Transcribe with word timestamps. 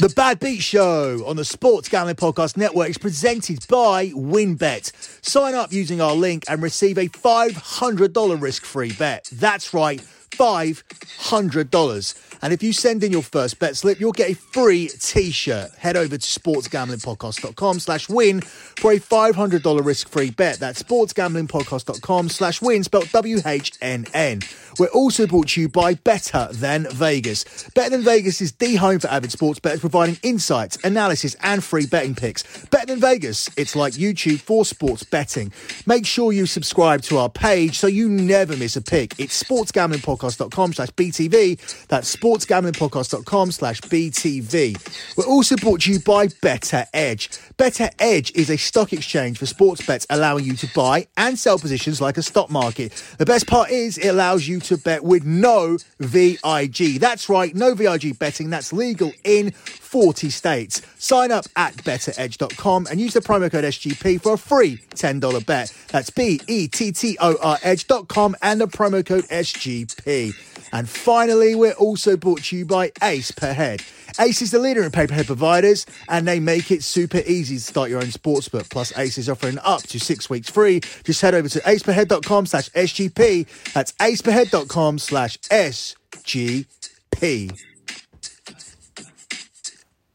The 0.00 0.08
Bad 0.10 0.38
Beat 0.38 0.62
Show 0.62 1.24
on 1.26 1.34
the 1.34 1.44
Sports 1.44 1.88
Gambling 1.88 2.14
Podcast 2.14 2.56
Network 2.56 2.88
is 2.88 2.98
presented 2.98 3.66
by 3.66 4.10
WynnBET. 4.10 4.92
Sign 5.26 5.56
up 5.56 5.72
using 5.72 6.00
our 6.00 6.14
link 6.14 6.44
and 6.48 6.62
receive 6.62 6.98
a 6.98 7.08
$500 7.08 8.40
risk 8.40 8.64
free 8.64 8.92
bet. 8.92 9.28
That's 9.32 9.74
right, 9.74 10.00
$500. 10.30 12.27
And 12.42 12.52
if 12.52 12.62
you 12.62 12.72
send 12.72 13.02
in 13.04 13.12
your 13.12 13.22
first 13.22 13.58
bet 13.58 13.76
slip, 13.76 14.00
you'll 14.00 14.12
get 14.12 14.30
a 14.30 14.34
free 14.34 14.88
t-shirt. 14.88 15.70
Head 15.78 15.96
over 15.96 16.16
to 16.16 16.26
sportsgamblingpodcast.com 16.26 17.80
slash 17.80 18.08
win 18.08 18.40
for 18.40 18.92
a 18.92 18.98
$500 18.98 19.84
risk-free 19.84 20.30
bet. 20.30 20.58
That's 20.58 20.82
sportsgamblingpodcast.com 20.82 22.28
slash 22.28 22.62
win, 22.62 22.84
spelled 22.84 23.10
W-H-N-N. 23.10 24.40
We're 24.78 24.86
also 24.86 25.26
brought 25.26 25.48
to 25.48 25.60
you 25.60 25.68
by 25.68 25.94
Better 25.94 26.48
Than 26.52 26.86
Vegas. 26.90 27.68
Better 27.74 27.90
Than 27.90 28.02
Vegas 28.02 28.40
is 28.40 28.52
the 28.52 28.76
home 28.76 29.00
for 29.00 29.08
avid 29.08 29.32
sports 29.32 29.58
bettors, 29.58 29.80
providing 29.80 30.18
insights, 30.22 30.78
analysis, 30.84 31.34
and 31.42 31.64
free 31.64 31.86
betting 31.86 32.14
picks. 32.14 32.44
Better 32.66 32.86
Than 32.86 33.00
Vegas, 33.00 33.50
it's 33.56 33.74
like 33.74 33.94
YouTube 33.94 34.38
for 34.38 34.64
sports 34.64 35.02
betting. 35.02 35.52
Make 35.86 36.06
sure 36.06 36.32
you 36.32 36.46
subscribe 36.46 37.02
to 37.02 37.18
our 37.18 37.28
page 37.28 37.78
so 37.78 37.88
you 37.88 38.08
never 38.08 38.56
miss 38.56 38.76
a 38.76 38.82
pick. 38.82 39.18
It's 39.18 39.42
sportsgamblingpodcast.com 39.42 40.74
slash 40.74 40.90
BTV. 40.90 41.86
That's 41.88 42.14
sportsgamblingpodcast.com 42.28 43.52
slash 43.52 43.80
BTV. 43.82 45.16
We're 45.16 45.26
also 45.26 45.56
brought 45.56 45.82
to 45.82 45.92
you 45.92 46.00
by 46.00 46.26
BettorEdge. 46.26 47.56
Better 47.56 47.90
Edge 47.98 48.30
is 48.34 48.50
a 48.50 48.56
stock 48.56 48.92
exchange 48.92 49.38
for 49.38 49.46
sports 49.46 49.84
bets, 49.84 50.06
allowing 50.10 50.44
you 50.44 50.54
to 50.56 50.68
buy 50.74 51.06
and 51.16 51.38
sell 51.38 51.58
positions 51.58 52.00
like 52.00 52.18
a 52.18 52.22
stock 52.22 52.50
market. 52.50 52.92
The 53.18 53.26
best 53.26 53.46
part 53.46 53.70
is 53.70 53.98
it 53.98 54.08
allows 54.08 54.46
you 54.46 54.60
to 54.60 54.76
bet 54.76 55.02
with 55.02 55.24
no 55.24 55.78
VIG. 56.00 57.00
That's 57.00 57.28
right, 57.28 57.54
no 57.54 57.74
VIG 57.74 58.18
betting. 58.18 58.50
That's 58.50 58.72
legal 58.72 59.12
in 59.24 59.52
40 59.52 60.28
states. 60.30 60.82
Sign 60.98 61.32
up 61.32 61.46
at 61.56 61.74
bettoredge.com 61.76 62.88
and 62.90 63.00
use 63.00 63.14
the 63.14 63.20
promo 63.20 63.50
code 63.50 63.64
SGP 63.64 64.20
for 64.20 64.34
a 64.34 64.38
free 64.38 64.78
$10 64.94 65.46
bet. 65.46 65.72
That's 65.88 66.10
B 66.10 66.40
E 66.46 66.68
T 66.68 66.92
T 66.92 67.16
O 67.20 67.36
R 67.42 67.58
edge.com 67.62 68.36
and 68.42 68.60
the 68.60 68.66
promo 68.66 69.04
code 69.04 69.24
SGP. 69.24 70.57
And 70.72 70.88
finally, 70.88 71.54
we're 71.54 71.72
also 71.72 72.16
brought 72.16 72.44
to 72.44 72.56
you 72.56 72.64
by 72.64 72.92
Ace 73.02 73.30
Per 73.30 73.52
Head. 73.52 73.82
Ace 74.20 74.42
is 74.42 74.50
the 74.50 74.58
leader 74.58 74.82
in 74.82 74.90
pay-per-head 74.90 75.26
providers, 75.26 75.86
and 76.08 76.26
they 76.26 76.40
make 76.40 76.70
it 76.70 76.82
super 76.82 77.22
easy 77.26 77.56
to 77.56 77.62
start 77.62 77.90
your 77.90 78.00
own 78.00 78.06
sportsbook. 78.06 78.68
Plus, 78.70 78.96
Ace 78.98 79.18
is 79.18 79.28
offering 79.28 79.58
up 79.62 79.82
to 79.84 80.00
six 80.00 80.28
weeks 80.28 80.50
free. 80.50 80.80
Just 81.04 81.20
head 81.20 81.34
over 81.34 81.48
to 81.48 81.60
aceperhead.com 81.60 82.46
slash 82.46 82.68
SGP. 82.70 83.72
That's 83.72 83.92
aceperhead.com 83.92 84.98
slash 84.98 85.38
SGP. 85.38 86.66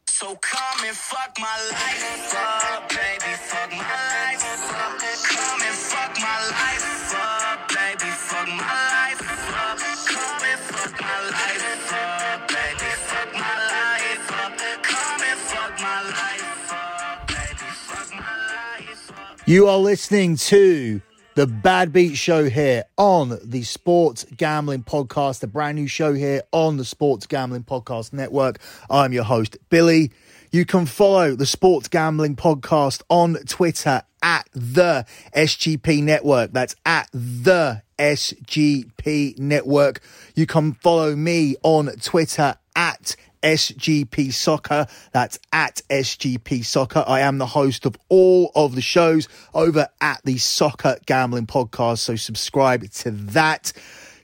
So 0.08 0.36
come 0.36 0.86
and 0.88 0.96
fuck 0.96 1.38
my 1.38 1.70
life 1.72 2.34
up, 2.36 2.90
baby, 2.90 3.34
You 19.46 19.68
are 19.68 19.78
listening 19.78 20.38
to 20.38 21.02
the 21.36 21.46
Bad 21.46 21.92
Beat 21.92 22.16
Show 22.16 22.50
here 22.50 22.86
on 22.98 23.38
the 23.44 23.64
Sports 23.64 24.26
Gambling 24.38 24.84
Podcast, 24.84 25.42
the 25.42 25.48
brand 25.48 25.76
new 25.76 25.86
show 25.86 26.14
here 26.14 26.44
on 26.54 26.78
the 26.78 26.86
Sports 26.86 27.28
Gambling 27.28 27.66
Podcast 27.66 28.14
Network. 28.14 28.60
I'm 28.90 29.12
your 29.12 29.26
host, 29.26 29.58
Billy. 29.70 30.12
You 30.54 30.66
can 30.66 30.86
follow 30.86 31.36
the 31.36 31.46
Sports 31.46 31.90
Gambling 31.90 32.38
Podcast 32.38 33.02
on 33.10 33.36
Twitter 33.46 34.04
at 34.22 34.48
the 34.54 35.06
SGP 35.36 36.02
Network. 36.02 36.54
That's 36.54 36.78
at 36.86 37.10
the 37.12 37.84
SGP 38.00 39.40
Network. 39.40 40.00
You 40.36 40.46
can 40.46 40.72
follow 40.76 41.18
me 41.18 41.58
on 41.64 41.88
Twitter 42.02 42.56
SGP 43.44 44.34
Soccer. 44.34 44.88
That's 45.12 45.38
at 45.52 45.82
SGP 45.90 46.66
Soccer. 46.66 47.04
I 47.06 47.20
am 47.20 47.38
the 47.38 47.46
host 47.46 47.86
of 47.86 47.98
all 48.10 48.52
of 48.56 48.76
the 48.76 48.82
shows 48.82 49.28
over 49.54 49.88
at 50.02 50.22
the 50.24 50.38
Soccer 50.38 50.98
Gambling 51.06 51.48
Podcast. 51.48 52.00
So 52.00 52.16
subscribe 52.16 52.90
to 52.90 53.12
that. 53.12 53.74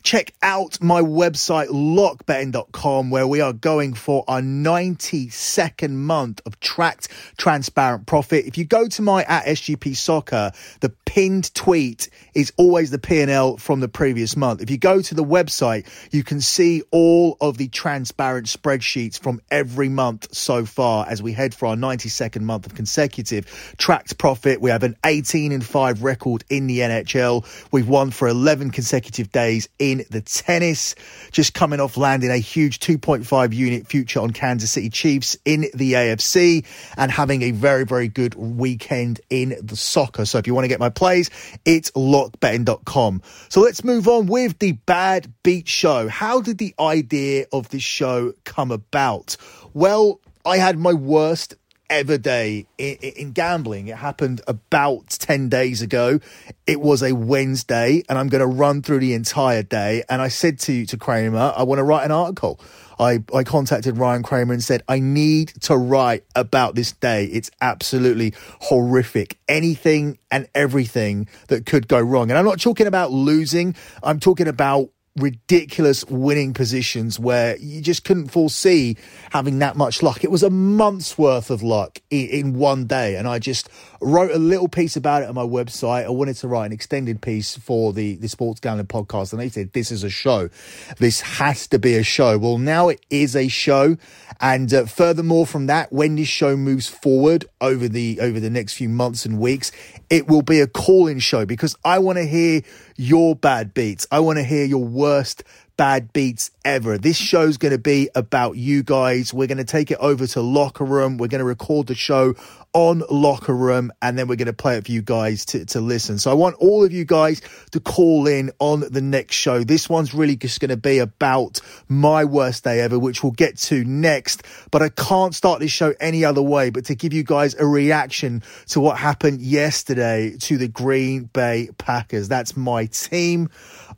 Check 0.04 0.34
out 0.42 0.82
my 0.82 1.02
website, 1.02 1.68
lockbetting.com, 1.68 3.10
where 3.10 3.28
we 3.28 3.42
are 3.42 3.54
going 3.54 3.94
for 3.94 4.24
our 4.28 4.42
92nd 4.42 5.92
month 5.92 6.42
of 6.46 6.60
tracked 6.60 7.10
transparent 7.38 8.06
profit. 8.06 8.46
If 8.46 8.58
you 8.58 8.66
go 8.66 8.88
to 8.88 9.02
my 9.02 9.24
at 9.24 9.46
SGP 9.46 9.96
Soccer, 9.96 10.52
the 10.80 10.90
pinned 11.06 11.54
tweet 11.54 12.10
is 12.34 12.54
always 12.56 12.92
the 12.92 13.00
P&L 13.00 13.58
from 13.58 13.80
the 13.80 13.90
previous 13.90 14.38
month. 14.38 14.62
If 14.62 14.70
you 14.70 14.78
go 14.78 15.02
to 15.02 15.16
the 15.16 15.24
website, 15.24 15.86
you 16.14 16.24
can 16.24 16.40
see 16.40 16.84
all 16.92 17.36
of 17.42 17.58
the 17.58 17.68
transparent 17.68 18.48
spreadsheets 18.48 19.20
from 19.20 19.42
every 19.52 19.90
month 19.90 20.34
so 20.34 20.66
far 20.66 21.08
as 21.08 21.22
we 21.22 21.34
head 21.34 21.54
for 21.54 21.66
our 21.66 21.76
92nd 21.76 22.42
month 22.42 22.66
of 22.66 22.76
consecutive 22.76 23.76
tracked 23.78 24.18
profit. 24.18 24.62
We 24.62 24.70
have 24.70 24.84
an 24.84 24.96
18 25.04 25.52
and 25.52 25.66
5 25.66 26.04
record 26.04 26.44
in 26.50 26.68
the 26.68 26.80
NHL. 26.80 27.46
We've 27.72 27.90
won 27.90 28.12
for 28.12 28.28
11 28.28 28.72
consecutive 28.72 29.32
days 29.32 29.68
in 29.80 29.89
the 30.10 30.22
tennis, 30.22 30.96
just 31.32 31.54
coming 31.54 31.80
off 31.80 31.98
landing 31.98 32.32
a 32.32 32.38
huge 32.38 32.80
2.5 32.80 33.54
unit 33.54 33.88
future 33.88 34.20
on 34.22 34.32
Kansas 34.32 34.72
City 34.72 34.90
Chiefs 34.90 35.38
in 35.46 35.66
the 35.74 35.94
AFC 35.94 36.66
and 36.98 37.12
having 37.12 37.42
a 37.42 37.52
very, 37.52 37.86
very 37.86 38.08
good 38.08 38.36
weekend 38.36 39.20
in 39.30 39.58
the 39.62 39.76
soccer. 39.76 40.26
So 40.26 40.38
if 40.38 40.48
you 40.48 40.54
want 40.54 40.66
to 40.66 40.70
get 40.70 40.80
my 40.80 40.90
plays, 40.90 41.30
it's 41.66 41.92
lockbetting.com. 41.92 43.22
So 43.50 43.62
let's 43.62 43.84
move 43.84 44.08
on 44.08 44.28
with 44.28 44.60
the 44.60 44.74
Bad 44.74 45.34
Beat 45.44 45.68
Show. 45.68 46.08
How 46.08 46.42
did 46.42 46.58
the 46.58 46.74
idea 46.80 47.46
of 47.52 47.70
this 47.70 47.84
show 47.84 48.34
come 48.46 48.72
about? 48.72 49.36
Well, 49.74 50.22
I 50.46 50.58
had 50.58 50.80
my 50.80 50.94
worst 50.94 51.56
ever 51.90 52.18
day 52.18 52.68
in, 52.78 52.96
in, 52.96 53.32
gambling. 53.32 53.88
It 53.88 53.98
happened 53.98 54.42
about 54.48 55.10
10 55.10 55.50
days 55.50 55.82
ago. 55.82 56.20
It 56.68 56.80
was 56.80 57.04
a 57.04 57.14
Wednesday 57.14 58.04
and 58.08 58.18
I'm 58.18 58.28
going 58.28 58.42
to 58.42 58.48
run 58.48 58.82
through 58.82 59.00
the 59.00 59.14
entire 59.14 59.64
day. 59.64 60.04
And 60.10 60.22
I 60.22 60.28
said 60.28 60.60
to, 60.60 60.86
to 60.86 60.98
Kramer, 60.98 61.54
I 61.56 61.64
want 61.64 61.80
to 61.80 61.84
write 61.84 62.06
an 62.06 62.12
article. 62.12 62.60
I, 63.00 63.24
I 63.34 63.44
contacted 63.44 63.98
Ryan 63.98 64.24
Kramer 64.24 64.54
and 64.54 64.64
said, 64.64 64.84
I 64.88 65.00
need 65.00 65.50
to 65.62 65.78
write 65.78 66.26
about 66.36 66.76
this 66.76 66.92
day. 66.92 67.26
It's 67.26 67.50
absolutely 67.62 68.34
horrific. 68.62 69.38
Anything 69.48 70.20
and 70.30 70.48
everything 70.54 71.28
that 71.48 71.66
could 71.66 71.88
go 71.88 72.00
wrong. 72.00 72.30
And 72.30 72.38
I'm 72.38 72.46
not 72.46 72.60
talking 72.60 72.88
about 72.88 73.12
losing. 73.12 73.76
I'm 74.04 74.20
talking 74.20 74.48
about 74.48 74.90
ridiculous 75.16 76.06
winning 76.06 76.54
positions 76.54 77.20
where 77.20 77.58
you 77.58 77.82
just 77.82 78.04
couldn't 78.04 78.30
foresee 78.30 78.96
having 79.32 79.60
that 79.60 79.76
much 79.76 80.02
luck. 80.02 80.24
It 80.24 80.32
was 80.32 80.44
a 80.44 80.50
month's 80.50 81.18
worth 81.18 81.50
of 81.50 81.62
luck 81.62 82.00
in, 82.10 82.54
one 82.54 82.86
day. 82.86 83.16
And 83.16 83.28
I 83.28 83.40
just 83.40 83.70
wrote 84.02 84.32
a 84.32 84.40
little 84.40 84.68
piece 84.68 84.96
about 84.96 85.24
it 85.24 85.30
on 85.30 85.36
my 85.36 85.44
website. 85.44 86.06
I 86.06 86.10
wanted 86.10 86.36
to 86.38 86.48
write 86.48 86.68
an 86.68 86.72
extended 86.72 87.22
piece 87.22 87.58
for 87.58 87.94
the, 87.94 88.16
the 88.16 88.28
Sports 88.28 88.60
Gambling 88.60 88.88
podcast. 88.88 89.34
And 89.34 89.42
they 89.42 89.50
said, 89.50 89.74
this 89.74 89.92
is 89.92 90.04
a 90.04 90.10
show. 90.10 90.50
This 90.98 91.22
has 91.22 91.68
to 91.68 91.80
be 91.80 91.96
a 91.96 92.04
show. 92.04 92.38
Well, 92.38 92.58
now 92.58 92.90
it 92.90 93.02
is 93.10 93.36
a 93.36 93.48
show. 93.48 93.98
And 94.40 94.74
uh, 94.74 94.86
furthermore 94.86 95.46
from 95.46 95.68
that, 95.68 95.92
when 95.92 96.16
this 96.16 96.28
show 96.28 96.56
moves 96.56 96.88
forward 96.88 97.46
over 97.60 97.88
the, 97.88 98.20
over 98.22 98.40
the 98.40 98.50
next 98.50 98.74
few 98.74 98.90
months 98.90 99.26
and 99.26 99.40
weeks, 99.40 99.72
it 100.10 100.28
will 100.28 100.42
be 100.42 100.60
a 100.60 100.68
call-in 100.68 101.20
show 101.20 101.46
because 101.46 101.76
I 101.84 102.00
want 102.00 102.18
to 102.18 102.26
hear 102.26 102.62
your 102.96 103.36
bad 103.36 103.74
beats. 103.74 104.08
I 104.12 104.20
want 104.20 104.38
to 104.38 104.44
hear 104.44 104.66
your 104.66 104.84
worst 104.84 105.44
bad 105.80 106.12
beats 106.12 106.52
ever. 106.66 106.98
This 106.98 107.16
show's 107.16 107.56
going 107.56 107.72
to 107.72 107.78
be 107.78 108.10
about 108.14 108.58
you 108.58 108.84
guys. 108.84 109.34
We're 109.34 109.48
going 109.48 109.60
to 109.60 109.64
take 109.64 109.92
it 109.92 109.98
over 110.02 110.28
to 110.28 110.42
Locker 110.42 110.84
Room. 110.84 111.18
We're 111.18 111.30
going 111.30 111.40
to 111.40 111.46
record 111.46 111.88
the 111.88 111.96
show 111.96 112.36
on 112.74 113.02
Locker 113.10 113.56
Room 113.56 113.94
and 114.02 114.18
then 114.18 114.28
we're 114.28 114.36
going 114.36 114.48
to 114.48 114.54
play 114.54 114.76
it 114.76 114.86
for 114.86 114.92
you 114.92 115.02
guys 115.02 115.46
to, 115.46 115.64
to 115.68 115.80
listen. 115.80 116.20
So 116.20 116.32
I 116.32 116.34
want 116.34 116.58
all 116.58 116.84
of 116.84 116.92
you 116.92 117.06
guys 117.06 117.42
to 117.72 117.80
call 117.80 118.28
in 118.28 118.52
on 118.60 118.82
the 118.92 119.00
next 119.00 119.36
show. 119.36 119.64
This 119.64 119.90
one's 119.90 120.14
really 120.14 120.36
just 120.36 120.60
going 120.60 120.70
to 120.70 120.76
be 120.78 121.00
about 121.00 121.62
my 121.88 122.26
worst 122.26 122.66
day 122.66 122.82
ever, 122.82 123.00
which 123.00 123.24
we'll 123.24 123.32
get 123.32 123.58
to 123.60 123.86
next. 123.86 124.44
But 124.72 124.82
I 124.82 124.90
can't 124.90 125.34
start 125.34 125.62
this 125.62 125.72
show 125.72 125.94
any 126.02 126.26
other 126.26 126.42
way 126.42 126.72
but 126.72 126.84
to 126.86 126.96
give 126.96 127.14
you 127.14 127.24
guys 127.24 127.56
a 127.56 127.66
reaction 127.66 128.44
to 128.68 128.82
what 128.82 128.98
happened 128.98 129.40
yesterday 129.40 130.36
to 130.42 130.58
the 130.58 130.68
Green 130.68 131.24
Bay 131.24 131.70
Packers. 131.78 132.28
That's 132.28 132.58
my 132.58 132.88
team. 132.88 133.50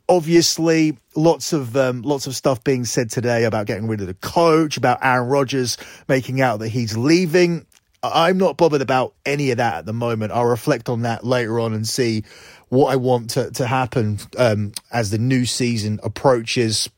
Obviously, 0.08 0.96
lots 1.14 1.52
of 1.52 1.76
um, 1.76 2.02
lots 2.02 2.26
of 2.26 2.34
stuff 2.34 2.62
being 2.64 2.84
said 2.84 3.10
today 3.10 3.44
about 3.44 3.66
getting 3.66 3.86
rid 3.86 4.00
of 4.00 4.06
the 4.06 4.14
coach, 4.14 4.76
about 4.76 4.98
Aaron 5.02 5.28
Rodgers 5.28 5.76
making 6.08 6.40
out 6.40 6.58
that 6.58 6.68
he's 6.68 6.96
leaving. 6.96 7.66
I'm 8.02 8.36
not 8.36 8.56
bothered 8.56 8.82
about 8.82 9.14
any 9.24 9.52
of 9.52 9.58
that 9.58 9.74
at 9.74 9.86
the 9.86 9.92
moment. 9.92 10.32
I'll 10.32 10.44
reflect 10.44 10.88
on 10.88 11.02
that 11.02 11.24
later 11.24 11.60
on 11.60 11.72
and 11.72 11.86
see 11.86 12.24
what 12.68 12.92
I 12.92 12.96
want 12.96 13.30
to, 13.30 13.50
to 13.52 13.66
happen 13.66 14.18
um, 14.36 14.72
as 14.90 15.10
the 15.10 15.18
new 15.18 15.44
season 15.44 16.00
approaches. 16.02 16.90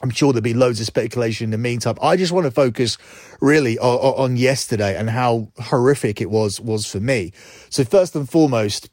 I'm 0.00 0.10
sure 0.10 0.32
there'll 0.32 0.42
be 0.42 0.54
loads 0.54 0.80
of 0.80 0.86
speculation 0.86 1.44
in 1.44 1.50
the 1.50 1.58
meantime. 1.58 1.96
I 2.00 2.16
just 2.16 2.32
want 2.32 2.46
to 2.46 2.50
focus 2.50 2.96
really 3.40 3.78
on, 3.78 3.98
on 3.98 4.36
yesterday 4.38 4.96
and 4.96 5.10
how 5.10 5.48
horrific 5.58 6.22
it 6.22 6.30
was 6.30 6.58
was 6.58 6.86
for 6.86 7.00
me. 7.00 7.32
So 7.68 7.84
first 7.84 8.16
and 8.16 8.30
foremost, 8.30 8.88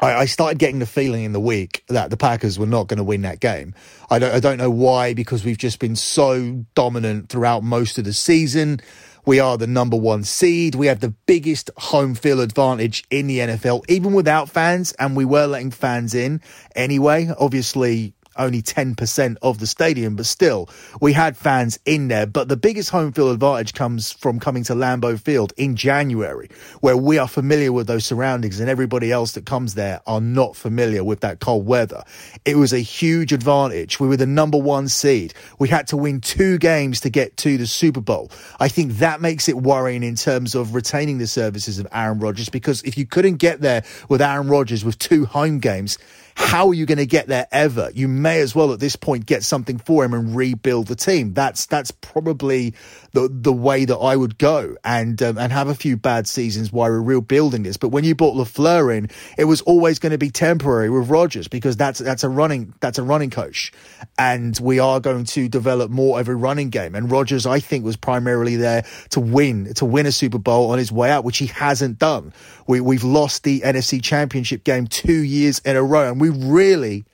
I, 0.00 0.14
I 0.14 0.24
started 0.26 0.58
getting 0.58 0.78
the 0.78 0.86
feeling 0.86 1.24
in 1.24 1.32
the 1.32 1.40
week 1.40 1.84
that 1.88 2.10
the 2.10 2.16
Packers 2.16 2.58
were 2.58 2.66
not 2.66 2.88
going 2.88 2.98
to 2.98 3.04
win 3.04 3.22
that 3.22 3.40
game. 3.40 3.74
I 4.10 4.18
don't, 4.18 4.34
I 4.34 4.40
don't 4.40 4.58
know 4.58 4.70
why, 4.70 5.14
because 5.14 5.44
we've 5.44 5.58
just 5.58 5.78
been 5.78 5.96
so 5.96 6.64
dominant 6.74 7.28
throughout 7.28 7.62
most 7.62 7.98
of 7.98 8.04
the 8.04 8.12
season. 8.12 8.80
We 9.24 9.38
are 9.38 9.56
the 9.56 9.68
number 9.68 9.96
one 9.96 10.24
seed. 10.24 10.74
We 10.74 10.88
have 10.88 11.00
the 11.00 11.14
biggest 11.26 11.70
home 11.76 12.14
field 12.14 12.40
advantage 12.40 13.04
in 13.10 13.28
the 13.28 13.38
NFL, 13.38 13.84
even 13.88 14.12
without 14.12 14.50
fans, 14.50 14.92
and 14.98 15.14
we 15.14 15.24
were 15.24 15.46
letting 15.46 15.70
fans 15.70 16.14
in 16.14 16.40
anyway. 16.74 17.30
Obviously, 17.38 18.14
only 18.36 18.62
10% 18.62 19.36
of 19.42 19.58
the 19.58 19.66
stadium, 19.66 20.16
but 20.16 20.26
still, 20.26 20.68
we 21.00 21.12
had 21.12 21.36
fans 21.36 21.78
in 21.84 22.08
there. 22.08 22.26
But 22.26 22.48
the 22.48 22.56
biggest 22.56 22.90
home 22.90 23.12
field 23.12 23.32
advantage 23.32 23.74
comes 23.74 24.12
from 24.12 24.40
coming 24.40 24.64
to 24.64 24.74
Lambeau 24.74 25.18
Field 25.18 25.52
in 25.56 25.76
January, 25.76 26.48
where 26.80 26.96
we 26.96 27.18
are 27.18 27.28
familiar 27.28 27.72
with 27.72 27.86
those 27.86 28.04
surroundings 28.04 28.60
and 28.60 28.68
everybody 28.68 29.12
else 29.12 29.32
that 29.32 29.46
comes 29.46 29.74
there 29.74 30.00
are 30.06 30.20
not 30.20 30.56
familiar 30.56 31.04
with 31.04 31.20
that 31.20 31.40
cold 31.40 31.66
weather. 31.66 32.02
It 32.44 32.56
was 32.56 32.72
a 32.72 32.80
huge 32.80 33.32
advantage. 33.32 34.00
We 34.00 34.08
were 34.08 34.16
the 34.16 34.26
number 34.26 34.58
one 34.58 34.88
seed. 34.88 35.34
We 35.58 35.68
had 35.68 35.86
to 35.88 35.96
win 35.96 36.20
two 36.20 36.58
games 36.58 37.00
to 37.00 37.10
get 37.10 37.36
to 37.38 37.56
the 37.56 37.66
Super 37.66 38.00
Bowl. 38.00 38.30
I 38.60 38.68
think 38.68 38.94
that 38.94 39.20
makes 39.20 39.48
it 39.48 39.56
worrying 39.56 40.02
in 40.02 40.16
terms 40.16 40.54
of 40.54 40.74
retaining 40.74 41.18
the 41.18 41.26
services 41.26 41.78
of 41.78 41.86
Aaron 41.92 42.18
Rodgers 42.18 42.48
because 42.48 42.82
if 42.82 42.96
you 42.96 43.06
couldn't 43.06 43.36
get 43.36 43.60
there 43.60 43.84
with 44.08 44.22
Aaron 44.22 44.48
Rodgers 44.48 44.84
with 44.84 44.98
two 44.98 45.26
home 45.26 45.58
games, 45.58 45.98
how 46.34 46.68
are 46.68 46.74
you 46.74 46.86
going 46.86 46.98
to 46.98 47.06
get 47.06 47.26
there 47.28 47.46
ever? 47.52 47.90
You 47.94 48.08
may 48.08 48.40
as 48.40 48.54
well 48.54 48.72
at 48.72 48.80
this 48.80 48.96
point 48.96 49.26
get 49.26 49.42
something 49.42 49.78
for 49.78 50.04
him 50.04 50.14
and 50.14 50.34
rebuild 50.34 50.86
the 50.86 50.96
team. 50.96 51.34
That's 51.34 51.66
that's 51.66 51.90
probably 51.90 52.74
the 53.12 53.28
the 53.30 53.52
way 53.52 53.84
that 53.84 53.96
I 53.96 54.16
would 54.16 54.38
go 54.38 54.76
and 54.84 55.22
um, 55.22 55.38
and 55.38 55.52
have 55.52 55.68
a 55.68 55.74
few 55.74 55.96
bad 55.96 56.26
seasons 56.26 56.72
while 56.72 56.90
we're 56.90 57.00
rebuilding 57.00 57.62
this. 57.62 57.76
But 57.76 57.88
when 57.88 58.04
you 58.04 58.14
brought 58.14 58.34
LaFleur 58.34 58.96
in, 58.96 59.10
it 59.36 59.44
was 59.44 59.60
always 59.62 59.98
going 59.98 60.12
to 60.12 60.18
be 60.18 60.30
temporary 60.30 60.90
with 60.90 61.10
Rodgers 61.10 61.48
because 61.48 61.76
that's 61.76 61.98
that's 61.98 62.24
a 62.24 62.28
running 62.28 62.74
that's 62.80 62.98
a 62.98 63.02
running 63.02 63.30
coach, 63.30 63.72
and 64.18 64.58
we 64.60 64.78
are 64.78 65.00
going 65.00 65.24
to 65.24 65.48
develop 65.48 65.90
more 65.90 66.20
of 66.20 66.28
a 66.28 66.34
running 66.34 66.70
game. 66.70 66.94
And 66.94 67.10
Rodgers, 67.10 67.46
I 67.46 67.60
think, 67.60 67.84
was 67.84 67.96
primarily 67.96 68.56
there 68.56 68.84
to 69.10 69.20
win 69.20 69.74
to 69.74 69.84
win 69.84 70.06
a 70.06 70.12
Super 70.12 70.38
Bowl 70.38 70.70
on 70.70 70.78
his 70.78 70.90
way 70.90 71.10
out, 71.10 71.24
which 71.24 71.38
he 71.38 71.46
hasn't 71.46 71.98
done. 71.98 72.32
We 72.72 72.80
we've 72.80 73.04
lost 73.04 73.44
the 73.44 73.60
NFC 73.60 74.02
Championship 74.02 74.64
game 74.64 74.86
two 74.86 75.22
years 75.22 75.58
in 75.58 75.76
a 75.76 75.82
row, 75.82 76.10
and 76.10 76.18
we 76.18 76.30
really 76.30 77.04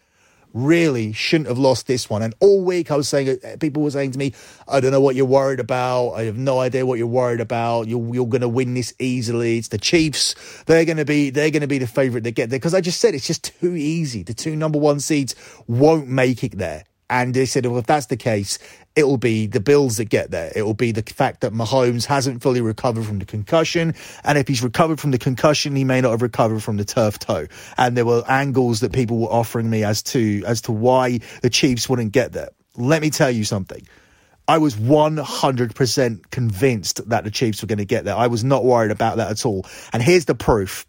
really 0.54 1.12
shouldn't 1.12 1.48
have 1.48 1.58
lost 1.58 1.88
this 1.88 2.08
one. 2.08 2.22
And 2.22 2.32
all 2.38 2.62
week 2.64 2.92
I 2.92 2.96
was 2.96 3.08
saying, 3.08 3.40
uh, 3.44 3.56
people 3.58 3.82
were 3.82 3.90
saying 3.90 4.12
to 4.12 4.18
me, 4.18 4.34
I 4.68 4.78
don't 4.78 4.92
know 4.92 5.00
what 5.00 5.16
you're 5.16 5.26
worried 5.26 5.58
about. 5.58 6.10
I 6.10 6.22
have 6.26 6.36
no 6.36 6.60
idea 6.60 6.86
what 6.86 6.96
you're 6.96 7.08
worried 7.08 7.40
about. 7.40 7.88
You're, 7.88 8.14
you're 8.14 8.26
going 8.26 8.42
to 8.42 8.48
win 8.48 8.74
this 8.74 8.94
easily. 9.00 9.58
It's 9.58 9.68
the 9.68 9.78
Chiefs. 9.78 10.36
They're 10.66 10.84
going 10.84 10.98
to 10.98 11.04
be, 11.04 11.30
they're 11.30 11.50
going 11.50 11.62
to 11.62 11.66
be 11.68 11.78
the 11.78 11.88
favorite 11.88 12.22
to 12.22 12.30
get 12.30 12.50
there. 12.50 12.60
Cause 12.60 12.72
I 12.72 12.80
just 12.80 13.00
said 13.00 13.14
it's 13.14 13.26
just 13.26 13.52
too 13.60 13.74
easy. 13.74 14.22
The 14.22 14.34
two 14.34 14.54
number 14.54 14.78
one 14.78 15.00
seeds 15.00 15.34
won't 15.66 16.06
make 16.06 16.44
it 16.44 16.56
there. 16.56 16.84
And 17.10 17.34
they 17.34 17.46
said, 17.46 17.64
well, 17.66 17.78
if 17.78 17.86
that's 17.86 18.06
the 18.06 18.16
case, 18.16 18.58
it'll 18.94 19.16
be 19.16 19.46
the 19.46 19.60
Bills 19.60 19.96
that 19.96 20.06
get 20.06 20.30
there. 20.30 20.52
It 20.54 20.62
will 20.62 20.74
be 20.74 20.92
the 20.92 21.02
fact 21.02 21.40
that 21.40 21.52
Mahomes 21.52 22.04
hasn't 22.04 22.42
fully 22.42 22.60
recovered 22.60 23.06
from 23.06 23.18
the 23.18 23.24
concussion. 23.24 23.94
And 24.24 24.36
if 24.36 24.48
he's 24.48 24.62
recovered 24.62 25.00
from 25.00 25.12
the 25.12 25.18
concussion, 25.18 25.74
he 25.74 25.84
may 25.84 26.00
not 26.00 26.10
have 26.10 26.22
recovered 26.22 26.62
from 26.62 26.76
the 26.76 26.84
turf 26.84 27.18
toe. 27.18 27.46
And 27.76 27.96
there 27.96 28.04
were 28.04 28.24
angles 28.28 28.80
that 28.80 28.92
people 28.92 29.18
were 29.18 29.28
offering 29.28 29.70
me 29.70 29.84
as 29.84 30.02
to, 30.04 30.42
as 30.46 30.60
to 30.62 30.72
why 30.72 31.20
the 31.42 31.50
Chiefs 31.50 31.88
wouldn't 31.88 32.12
get 32.12 32.32
there. 32.32 32.48
Let 32.76 33.02
me 33.02 33.10
tell 33.10 33.30
you 33.30 33.44
something. 33.44 33.86
I 34.46 34.58
was 34.58 34.76
100% 34.76 36.30
convinced 36.30 37.08
that 37.08 37.24
the 37.24 37.30
Chiefs 37.30 37.62
were 37.62 37.68
going 37.68 37.78
to 37.78 37.84
get 37.84 38.04
there. 38.04 38.16
I 38.16 38.28
was 38.28 38.42
not 38.42 38.64
worried 38.64 38.90
about 38.90 39.18
that 39.18 39.30
at 39.30 39.44
all. 39.44 39.66
And 39.92 40.02
here's 40.02 40.24
the 40.24 40.34
proof. 40.34 40.86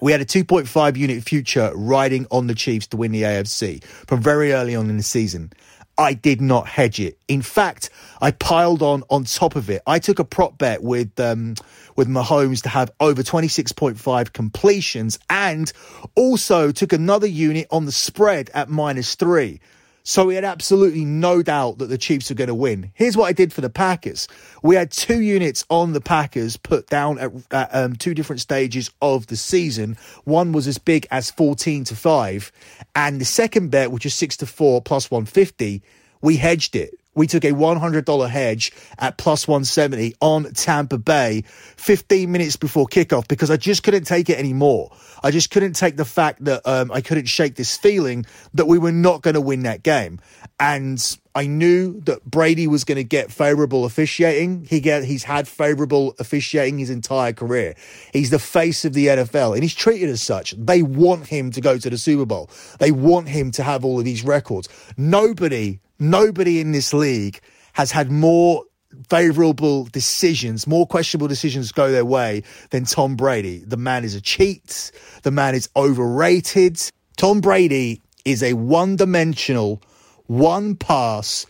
We 0.00 0.12
had 0.12 0.20
a 0.20 0.24
2.5 0.24 0.96
unit 0.96 1.24
future 1.24 1.72
riding 1.74 2.26
on 2.30 2.46
the 2.46 2.54
Chiefs 2.54 2.86
to 2.88 2.96
win 2.96 3.12
the 3.12 3.22
AFC 3.22 3.82
from 3.84 4.22
very 4.22 4.52
early 4.52 4.76
on 4.76 4.88
in 4.90 4.96
the 4.96 5.02
season. 5.02 5.52
I 5.98 6.14
did 6.14 6.40
not 6.40 6.68
hedge 6.68 7.00
it. 7.00 7.18
In 7.26 7.42
fact, 7.42 7.90
I 8.20 8.30
piled 8.30 8.82
on 8.82 9.02
on 9.10 9.24
top 9.24 9.56
of 9.56 9.68
it. 9.68 9.82
I 9.84 9.98
took 9.98 10.20
a 10.20 10.24
prop 10.24 10.56
bet 10.56 10.80
with 10.82 11.18
um, 11.18 11.56
with 11.96 12.08
Mahomes 12.08 12.62
to 12.62 12.68
have 12.68 12.92
over 13.00 13.24
26.5 13.24 14.32
completions 14.32 15.18
and 15.28 15.72
also 16.14 16.70
took 16.70 16.92
another 16.92 17.26
unit 17.26 17.66
on 17.72 17.84
the 17.84 17.92
spread 17.92 18.48
at 18.54 18.68
minus 18.68 19.16
three. 19.16 19.60
So 20.08 20.24
we 20.24 20.36
had 20.36 20.44
absolutely 20.44 21.04
no 21.04 21.42
doubt 21.42 21.76
that 21.76 21.90
the 21.90 21.98
Chiefs 21.98 22.30
were 22.30 22.34
going 22.34 22.48
to 22.48 22.54
win. 22.54 22.92
Here's 22.94 23.14
what 23.14 23.26
I 23.26 23.32
did 23.32 23.52
for 23.52 23.60
the 23.60 23.68
Packers. 23.68 24.26
We 24.62 24.74
had 24.74 24.90
two 24.90 25.20
units 25.20 25.66
on 25.68 25.92
the 25.92 26.00
Packers 26.00 26.56
put 26.56 26.86
down 26.86 27.18
at, 27.18 27.30
at 27.50 27.74
um, 27.74 27.94
two 27.94 28.14
different 28.14 28.40
stages 28.40 28.90
of 29.02 29.26
the 29.26 29.36
season. 29.36 29.98
One 30.24 30.52
was 30.52 30.66
as 30.66 30.78
big 30.78 31.06
as 31.10 31.30
14 31.30 31.84
to 31.84 31.94
5. 31.94 32.52
And 32.96 33.20
the 33.20 33.26
second 33.26 33.70
bet, 33.70 33.92
which 33.92 34.06
is 34.06 34.14
6 34.14 34.38
to 34.38 34.46
4 34.46 34.80
plus 34.80 35.10
150, 35.10 35.82
we 36.22 36.36
hedged 36.38 36.74
it. 36.74 36.97
We 37.18 37.26
took 37.26 37.44
a 37.44 37.50
$100 37.50 38.30
hedge 38.30 38.72
at 38.96 39.18
plus 39.18 39.48
170 39.48 40.14
on 40.20 40.52
Tampa 40.52 40.98
Bay 40.98 41.42
15 41.76 42.30
minutes 42.30 42.54
before 42.54 42.86
kickoff 42.86 43.26
because 43.26 43.50
I 43.50 43.56
just 43.56 43.82
couldn't 43.82 44.04
take 44.04 44.30
it 44.30 44.38
anymore. 44.38 44.96
I 45.22 45.32
just 45.32 45.50
couldn't 45.50 45.72
take 45.72 45.96
the 45.96 46.04
fact 46.04 46.44
that 46.44 46.62
um, 46.64 46.92
I 46.92 47.00
couldn't 47.00 47.26
shake 47.26 47.56
this 47.56 47.76
feeling 47.76 48.24
that 48.54 48.66
we 48.66 48.78
were 48.78 48.92
not 48.92 49.22
going 49.22 49.34
to 49.34 49.40
win 49.40 49.64
that 49.64 49.82
game. 49.82 50.20
And 50.60 51.18
I 51.34 51.48
knew 51.48 52.00
that 52.02 52.24
Brady 52.24 52.68
was 52.68 52.84
going 52.84 52.96
to 52.96 53.04
get 53.04 53.32
favorable 53.32 53.84
officiating. 53.84 54.64
He 54.64 54.78
get 54.78 55.02
he's 55.02 55.24
had 55.24 55.48
favorable 55.48 56.14
officiating 56.20 56.78
his 56.78 56.90
entire 56.90 57.32
career. 57.32 57.74
He's 58.12 58.30
the 58.30 58.38
face 58.38 58.84
of 58.84 58.92
the 58.92 59.08
NFL 59.08 59.54
and 59.54 59.62
he's 59.62 59.74
treated 59.74 60.08
as 60.08 60.22
such. 60.22 60.52
They 60.52 60.82
want 60.82 61.26
him 61.26 61.50
to 61.50 61.60
go 61.60 61.78
to 61.78 61.90
the 61.90 61.98
Super 61.98 62.26
Bowl. 62.26 62.48
They 62.78 62.92
want 62.92 63.28
him 63.28 63.50
to 63.52 63.64
have 63.64 63.84
all 63.84 63.98
of 63.98 64.04
these 64.04 64.24
records. 64.24 64.68
Nobody 64.96 65.80
nobody 65.98 66.60
in 66.60 66.72
this 66.72 66.92
league 66.92 67.40
has 67.74 67.90
had 67.90 68.10
more 68.10 68.64
favorable 69.08 69.84
decisions, 69.84 70.66
more 70.66 70.86
questionable 70.86 71.28
decisions 71.28 71.72
go 71.72 71.92
their 71.92 72.04
way 72.04 72.42
than 72.70 72.84
Tom 72.84 73.16
Brady. 73.16 73.58
The 73.58 73.76
man 73.76 74.04
is 74.04 74.14
a 74.14 74.20
cheat. 74.20 74.90
The 75.22 75.30
man 75.30 75.54
is 75.54 75.68
overrated. 75.76 76.80
Tom 77.16 77.40
Brady 77.40 78.02
is 78.24 78.42
a 78.42 78.54
one 78.54 78.96
dimensional, 78.96 79.82
one 80.26 80.76
pass, 80.76 81.46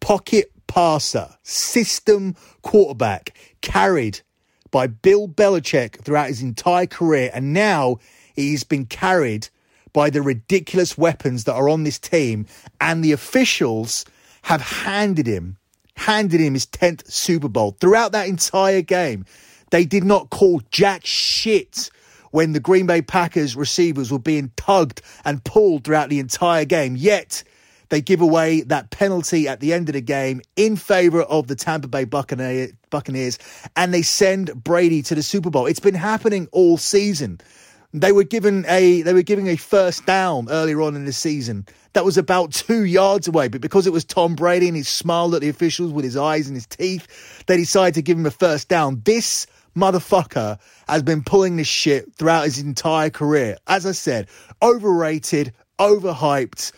pocket 0.00 0.50
passer, 0.66 1.28
system 1.42 2.34
quarterback 2.62 3.36
carried 3.60 4.20
by 4.70 4.86
Bill 4.86 5.28
Belichick 5.28 6.02
throughout 6.02 6.28
his 6.28 6.42
entire 6.42 6.86
career. 6.86 7.30
And 7.32 7.52
now 7.52 7.98
he's 8.34 8.64
been 8.64 8.86
carried 8.86 9.48
by 9.98 10.10
the 10.10 10.22
ridiculous 10.22 10.96
weapons 10.96 11.42
that 11.42 11.54
are 11.54 11.68
on 11.68 11.82
this 11.82 11.98
team, 11.98 12.46
and 12.80 13.02
the 13.02 13.10
officials 13.10 14.04
have 14.42 14.60
handed 14.60 15.26
him, 15.26 15.56
handed 15.96 16.40
him 16.40 16.54
his 16.54 16.66
10th 16.66 17.10
Super 17.10 17.48
Bowl. 17.48 17.76
Throughout 17.80 18.12
that 18.12 18.28
entire 18.28 18.80
game, 18.80 19.24
they 19.72 19.84
did 19.84 20.04
not 20.04 20.30
call 20.30 20.62
jack 20.70 21.04
shit 21.04 21.90
when 22.30 22.52
the 22.52 22.60
Green 22.60 22.86
Bay 22.86 23.02
Packers 23.02 23.56
receivers 23.56 24.12
were 24.12 24.20
being 24.20 24.52
tugged 24.54 25.02
and 25.24 25.42
pulled 25.42 25.82
throughout 25.82 26.10
the 26.10 26.20
entire 26.20 26.64
game. 26.64 26.94
Yet, 26.94 27.42
they 27.88 28.00
give 28.00 28.20
away 28.20 28.60
that 28.60 28.90
penalty 28.90 29.48
at 29.48 29.58
the 29.58 29.72
end 29.72 29.88
of 29.88 29.94
the 29.94 30.00
game 30.00 30.42
in 30.54 30.76
favor 30.76 31.22
of 31.22 31.48
the 31.48 31.56
Tampa 31.56 31.88
Bay 31.88 32.04
Buccaneers, 32.04 33.38
and 33.74 33.92
they 33.92 34.02
send 34.02 34.62
Brady 34.62 35.02
to 35.02 35.16
the 35.16 35.24
Super 35.24 35.50
Bowl. 35.50 35.66
It's 35.66 35.80
been 35.80 35.96
happening 35.96 36.46
all 36.52 36.76
season. 36.76 37.40
They 37.94 38.12
were 38.12 38.24
given 38.24 38.66
a 38.68 39.00
they 39.02 39.14
were 39.14 39.22
giving 39.22 39.46
a 39.48 39.56
first 39.56 40.04
down 40.04 40.50
earlier 40.50 40.82
on 40.82 40.94
in 40.94 41.06
the 41.06 41.12
season 41.12 41.66
that 41.94 42.04
was 42.04 42.18
about 42.18 42.52
two 42.52 42.84
yards 42.84 43.28
away, 43.28 43.48
but 43.48 43.62
because 43.62 43.86
it 43.86 43.92
was 43.92 44.04
Tom 44.04 44.34
Brady 44.34 44.68
and 44.68 44.76
he 44.76 44.82
smiled 44.82 45.34
at 45.34 45.40
the 45.40 45.48
officials 45.48 45.92
with 45.92 46.04
his 46.04 46.16
eyes 46.16 46.48
and 46.48 46.56
his 46.56 46.66
teeth, 46.66 47.44
they 47.46 47.56
decided 47.56 47.94
to 47.94 48.02
give 48.02 48.18
him 48.18 48.26
a 48.26 48.30
first 48.30 48.68
down. 48.68 49.00
This 49.04 49.46
motherfucker 49.74 50.58
has 50.86 51.02
been 51.02 51.22
pulling 51.22 51.56
this 51.56 51.66
shit 51.66 52.12
throughout 52.14 52.44
his 52.44 52.58
entire 52.58 53.08
career. 53.08 53.56
As 53.66 53.86
I 53.86 53.92
said, 53.92 54.28
overrated, 54.62 55.54
overhyped, 55.78 56.72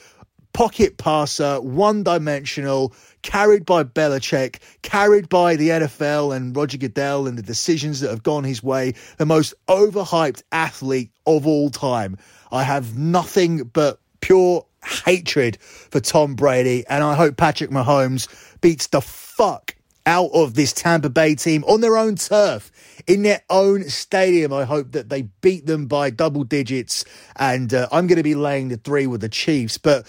pocket 0.53 0.97
passer, 0.97 1.61
one 1.61 2.05
dimensional, 2.05 2.95
carried 3.23 3.67
by 3.67 3.85
Belichick, 3.85 4.59
carried 4.83 5.29
by 5.29 5.57
the 5.57 5.69
NFL 5.69 6.35
and 6.35 6.57
Roger 6.57 6.79
Goodell 6.79 7.27
and 7.27 7.37
the 7.37 7.43
decisions 7.43 8.01
that 8.01 8.11
have 8.11 8.23
gone 8.23 8.45
his 8.45 8.63
way, 8.63 8.95
the 9.19 9.27
most 9.27 9.55
overhyped 9.69 10.43
athlete 10.53 11.11
of 11.27 11.47
all 11.47 11.71
time. 11.71 12.17
I 12.53 12.63
have 12.63 12.97
nothing 12.97 13.65
but 13.65 14.01
pure 14.21 14.67
hatred 14.85 15.61
for 15.61 16.01
Tom 16.01 16.35
Brady, 16.35 16.85
and 16.89 17.05
I 17.05 17.15
hope 17.15 17.37
Patrick 17.37 17.71
Mahomes 17.71 18.29
beats 18.61 18.89
the 18.89 19.01
fuck 19.01 19.75
out 20.07 20.31
of 20.33 20.55
this 20.55 20.73
Tampa 20.73 21.11
Bay 21.11 21.35
team 21.35 21.63
on 21.65 21.81
their 21.81 21.97
own 21.97 22.17
turf, 22.17 22.73
in 23.07 23.23
their 23.23 23.43
own 23.51 23.85
stadium. 23.89 24.53
I 24.53 24.65
hope 24.65 24.93
that 24.93 25.09
they 25.09 25.23
beat 25.23 25.67
them 25.67 25.87
by 25.87 26.11
double 26.11 26.45
digits, 26.45 27.05
and 27.37 27.73
uh, 27.73 27.89
I'm 27.93 28.07
going 28.07 28.17
to 28.17 28.23
be 28.23 28.35
laying 28.35 28.69
the 28.69 28.77
three 28.77 29.07
with 29.07 29.21
the 29.21 29.29
Chiefs. 29.29 29.79
But 29.79 30.07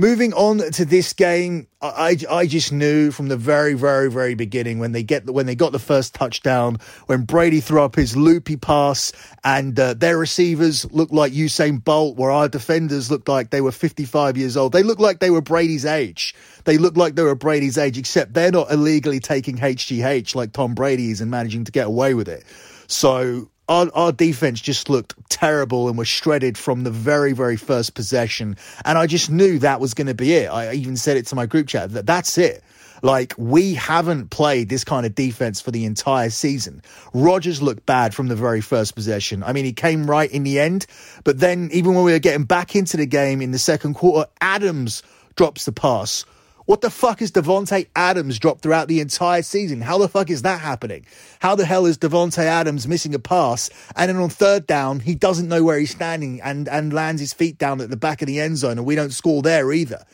Moving 0.00 0.32
on 0.32 0.60
to 0.60 0.86
this 0.86 1.12
game, 1.12 1.66
I, 1.82 2.16
I 2.30 2.46
just 2.46 2.72
knew 2.72 3.10
from 3.10 3.28
the 3.28 3.36
very, 3.36 3.74
very, 3.74 4.10
very 4.10 4.34
beginning 4.34 4.78
when 4.78 4.92
they 4.92 5.02
get 5.02 5.28
when 5.28 5.44
they 5.44 5.54
got 5.54 5.72
the 5.72 5.78
first 5.78 6.14
touchdown, 6.14 6.78
when 7.04 7.24
Brady 7.24 7.60
threw 7.60 7.82
up 7.82 7.96
his 7.96 8.16
loopy 8.16 8.56
pass, 8.56 9.12
and 9.44 9.78
uh, 9.78 9.92
their 9.92 10.16
receivers 10.16 10.90
looked 10.90 11.12
like 11.12 11.34
Usain 11.34 11.84
Bolt, 11.84 12.16
where 12.16 12.30
our 12.30 12.48
defenders 12.48 13.10
looked 13.10 13.28
like 13.28 13.50
they 13.50 13.60
were 13.60 13.72
55 13.72 14.38
years 14.38 14.56
old. 14.56 14.72
They 14.72 14.82
looked 14.82 15.02
like 15.02 15.20
they 15.20 15.30
were 15.30 15.42
Brady's 15.42 15.84
age. 15.84 16.34
They 16.64 16.78
looked 16.78 16.96
like 16.96 17.14
they 17.14 17.22
were 17.22 17.34
Brady's 17.34 17.76
age, 17.76 17.98
except 17.98 18.32
they're 18.32 18.50
not 18.50 18.72
illegally 18.72 19.20
taking 19.20 19.58
HGH 19.58 20.34
like 20.34 20.54
Tom 20.54 20.74
Brady 20.74 21.10
is 21.10 21.20
and 21.20 21.30
managing 21.30 21.64
to 21.64 21.72
get 21.72 21.86
away 21.86 22.14
with 22.14 22.30
it. 22.30 22.44
So 22.86 23.49
our, 23.70 23.88
our 23.94 24.12
defense 24.12 24.60
just 24.60 24.90
looked 24.90 25.14
terrible 25.30 25.88
and 25.88 25.96
was 25.96 26.08
shredded 26.08 26.58
from 26.58 26.82
the 26.82 26.90
very, 26.90 27.32
very 27.32 27.56
first 27.56 27.94
possession. 27.94 28.56
And 28.84 28.98
I 28.98 29.06
just 29.06 29.30
knew 29.30 29.60
that 29.60 29.80
was 29.80 29.94
going 29.94 30.08
to 30.08 30.14
be 30.14 30.34
it. 30.34 30.48
I 30.48 30.72
even 30.72 30.96
said 30.96 31.16
it 31.16 31.28
to 31.28 31.36
my 31.36 31.46
group 31.46 31.68
chat 31.68 31.92
that 31.92 32.04
that's 32.04 32.36
it. 32.36 32.64
Like, 33.02 33.32
we 33.38 33.74
haven't 33.74 34.28
played 34.28 34.68
this 34.68 34.84
kind 34.84 35.06
of 35.06 35.14
defense 35.14 35.60
for 35.60 35.70
the 35.70 35.84
entire 35.84 36.30
season. 36.30 36.82
Rodgers 37.14 37.62
looked 37.62 37.86
bad 37.86 38.12
from 38.12 38.26
the 38.26 38.36
very 38.36 38.60
first 38.60 38.94
possession. 38.94 39.42
I 39.42 39.52
mean, 39.54 39.64
he 39.64 39.72
came 39.72 40.10
right 40.10 40.30
in 40.30 40.42
the 40.42 40.58
end, 40.58 40.84
but 41.24 41.38
then 41.38 41.70
even 41.72 41.94
when 41.94 42.04
we 42.04 42.12
were 42.12 42.18
getting 42.18 42.44
back 42.44 42.74
into 42.74 42.96
the 42.96 43.06
game 43.06 43.40
in 43.40 43.52
the 43.52 43.58
second 43.58 43.94
quarter, 43.94 44.28
Adams 44.42 45.02
drops 45.36 45.64
the 45.64 45.72
pass. 45.72 46.26
What 46.70 46.82
the 46.82 46.90
fuck 46.90 47.20
is 47.20 47.32
Davante 47.32 47.88
Adams 47.96 48.38
dropped 48.38 48.60
throughout 48.60 48.86
the 48.86 49.00
entire 49.00 49.42
season? 49.42 49.80
How 49.80 49.98
the 49.98 50.08
fuck 50.08 50.30
is 50.30 50.42
that 50.42 50.60
happening? 50.60 51.04
How 51.40 51.56
the 51.56 51.64
hell 51.64 51.84
is 51.84 51.98
Davante 51.98 52.44
Adams 52.44 52.86
missing 52.86 53.12
a 53.12 53.18
pass 53.18 53.70
and 53.96 54.08
then 54.08 54.16
on 54.18 54.30
third 54.30 54.68
down 54.68 55.00
he 55.00 55.16
doesn't 55.16 55.48
know 55.48 55.64
where 55.64 55.80
he's 55.80 55.90
standing 55.90 56.40
and 56.40 56.68
and 56.68 56.92
lands 56.92 57.20
his 57.20 57.32
feet 57.32 57.58
down 57.58 57.80
at 57.80 57.90
the 57.90 57.96
back 57.96 58.22
of 58.22 58.28
the 58.28 58.38
end 58.38 58.56
zone 58.58 58.78
and 58.78 58.86
we 58.86 58.94
don't 58.94 59.10
score 59.10 59.42
there 59.42 59.72
either. 59.72 60.04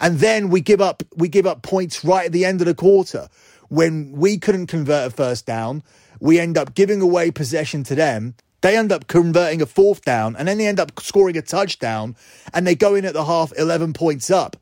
And 0.00 0.18
then 0.18 0.48
we 0.48 0.62
give 0.62 0.80
up 0.80 1.02
we 1.14 1.28
give 1.28 1.44
up 1.44 1.60
points 1.60 2.02
right 2.02 2.24
at 2.24 2.32
the 2.32 2.46
end 2.46 2.62
of 2.62 2.66
the 2.66 2.74
quarter 2.74 3.28
when 3.68 4.12
we 4.12 4.38
couldn't 4.38 4.68
convert 4.68 5.08
a 5.08 5.10
first 5.14 5.44
down. 5.44 5.82
We 6.20 6.40
end 6.40 6.56
up 6.56 6.74
giving 6.74 7.02
away 7.02 7.30
possession 7.30 7.84
to 7.84 7.94
them. 7.94 8.34
They 8.62 8.78
end 8.78 8.92
up 8.92 9.08
converting 9.08 9.60
a 9.60 9.66
fourth 9.66 10.06
down 10.06 10.36
and 10.36 10.48
then 10.48 10.56
they 10.56 10.68
end 10.68 10.80
up 10.80 10.98
scoring 11.02 11.36
a 11.36 11.42
touchdown 11.42 12.16
and 12.54 12.66
they 12.66 12.76
go 12.76 12.94
in 12.94 13.04
at 13.04 13.12
the 13.12 13.26
half 13.26 13.52
11 13.58 13.92
points 13.92 14.30
up 14.30 14.56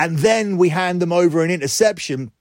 and 0.00 0.16
then 0.20 0.56
we 0.56 0.70
hand 0.70 1.02
them 1.02 1.12
over 1.12 1.44
an 1.44 1.50
interception, 1.50 2.32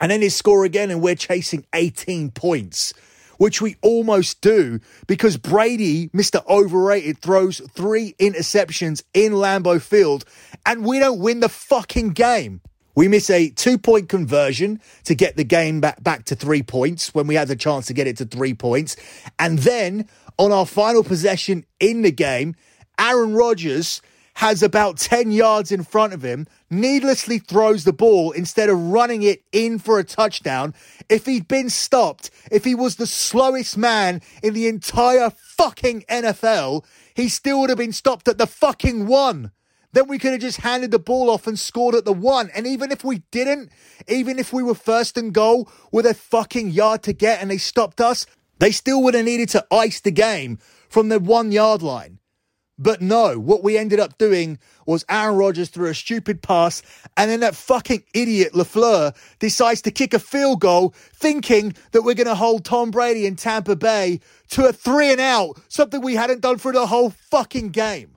and 0.00 0.10
then 0.10 0.20
they 0.20 0.30
score 0.30 0.64
again, 0.64 0.90
and 0.90 1.02
we're 1.02 1.14
chasing 1.14 1.66
18 1.74 2.30
points, 2.30 2.94
which 3.36 3.60
we 3.60 3.76
almost 3.82 4.40
do 4.40 4.80
because 5.06 5.36
Brady, 5.36 6.08
Mr. 6.08 6.42
Overrated, 6.48 7.18
throws 7.18 7.60
three 7.74 8.14
interceptions 8.18 9.02
in 9.12 9.34
Lambeau 9.34 9.78
Field, 9.78 10.24
and 10.64 10.86
we 10.86 10.98
don't 10.98 11.18
win 11.20 11.40
the 11.40 11.50
fucking 11.50 12.12
game. 12.12 12.62
We 12.94 13.08
miss 13.08 13.28
a 13.28 13.50
two 13.50 13.76
point 13.76 14.08
conversion 14.08 14.80
to 15.04 15.14
get 15.14 15.36
the 15.36 15.44
game 15.44 15.82
back, 15.82 16.02
back 16.02 16.24
to 16.24 16.34
three 16.34 16.62
points 16.62 17.14
when 17.14 17.26
we 17.26 17.34
had 17.34 17.48
the 17.48 17.56
chance 17.56 17.88
to 17.88 17.92
get 17.92 18.06
it 18.06 18.16
to 18.16 18.24
three 18.24 18.54
points. 18.54 18.96
And 19.38 19.58
then 19.58 20.08
on 20.38 20.50
our 20.50 20.64
final 20.64 21.04
possession 21.04 21.66
in 21.78 22.00
the 22.00 22.10
game, 22.10 22.56
Aaron 22.98 23.34
Rodgers 23.34 24.00
has 24.36 24.62
about 24.62 24.98
10 24.98 25.30
yards 25.30 25.72
in 25.72 25.82
front 25.82 26.12
of 26.12 26.22
him, 26.22 26.46
needlessly 26.68 27.38
throws 27.38 27.84
the 27.84 27.92
ball 27.92 28.32
instead 28.32 28.68
of 28.68 28.78
running 28.78 29.22
it 29.22 29.42
in 29.50 29.78
for 29.78 29.98
a 29.98 30.04
touchdown. 30.04 30.74
If 31.08 31.24
he'd 31.24 31.48
been 31.48 31.70
stopped, 31.70 32.30
if 32.52 32.62
he 32.62 32.74
was 32.74 32.96
the 32.96 33.06
slowest 33.06 33.78
man 33.78 34.20
in 34.42 34.52
the 34.52 34.66
entire 34.68 35.30
fucking 35.30 36.04
NFL, 36.10 36.84
he 37.14 37.30
still 37.30 37.60
would 37.60 37.70
have 37.70 37.78
been 37.78 37.94
stopped 37.94 38.28
at 38.28 38.36
the 38.36 38.46
fucking 38.46 39.06
one. 39.06 39.52
Then 39.92 40.06
we 40.06 40.18
could 40.18 40.32
have 40.32 40.42
just 40.42 40.60
handed 40.60 40.90
the 40.90 40.98
ball 40.98 41.30
off 41.30 41.46
and 41.46 41.58
scored 41.58 41.94
at 41.94 42.04
the 42.04 42.12
one. 42.12 42.50
And 42.54 42.66
even 42.66 42.92
if 42.92 43.02
we 43.02 43.22
didn't, 43.30 43.70
even 44.06 44.38
if 44.38 44.52
we 44.52 44.62
were 44.62 44.74
first 44.74 45.16
and 45.16 45.32
goal 45.32 45.70
with 45.90 46.04
a 46.04 46.12
fucking 46.12 46.72
yard 46.72 47.02
to 47.04 47.14
get 47.14 47.40
and 47.40 47.50
they 47.50 47.56
stopped 47.56 48.02
us, 48.02 48.26
they 48.58 48.70
still 48.70 49.02
would 49.02 49.14
have 49.14 49.24
needed 49.24 49.48
to 49.50 49.66
ice 49.70 50.00
the 50.00 50.10
game 50.10 50.58
from 50.90 51.08
the 51.08 51.18
one 51.18 51.52
yard 51.52 51.80
line. 51.80 52.18
But 52.78 53.00
no, 53.00 53.38
what 53.38 53.62
we 53.62 53.78
ended 53.78 54.00
up 54.00 54.18
doing 54.18 54.58
was 54.84 55.04
Aaron 55.08 55.36
Rodgers 55.36 55.70
threw 55.70 55.88
a 55.88 55.94
stupid 55.94 56.42
pass, 56.42 56.82
and 57.16 57.30
then 57.30 57.40
that 57.40 57.56
fucking 57.56 58.04
idiot 58.12 58.52
LaFleur 58.52 59.16
decides 59.38 59.80
to 59.82 59.90
kick 59.90 60.12
a 60.12 60.18
field 60.18 60.60
goal, 60.60 60.94
thinking 61.14 61.74
that 61.92 62.02
we're 62.02 62.14
going 62.14 62.26
to 62.26 62.34
hold 62.34 62.64
Tom 62.64 62.90
Brady 62.90 63.24
in 63.24 63.34
Tampa 63.36 63.76
Bay 63.76 64.20
to 64.50 64.66
a 64.66 64.72
three 64.72 65.10
and 65.10 65.20
out, 65.20 65.58
something 65.68 66.02
we 66.02 66.16
hadn't 66.16 66.42
done 66.42 66.58
for 66.58 66.72
the 66.72 66.86
whole 66.86 67.10
fucking 67.10 67.70
game. 67.70 68.16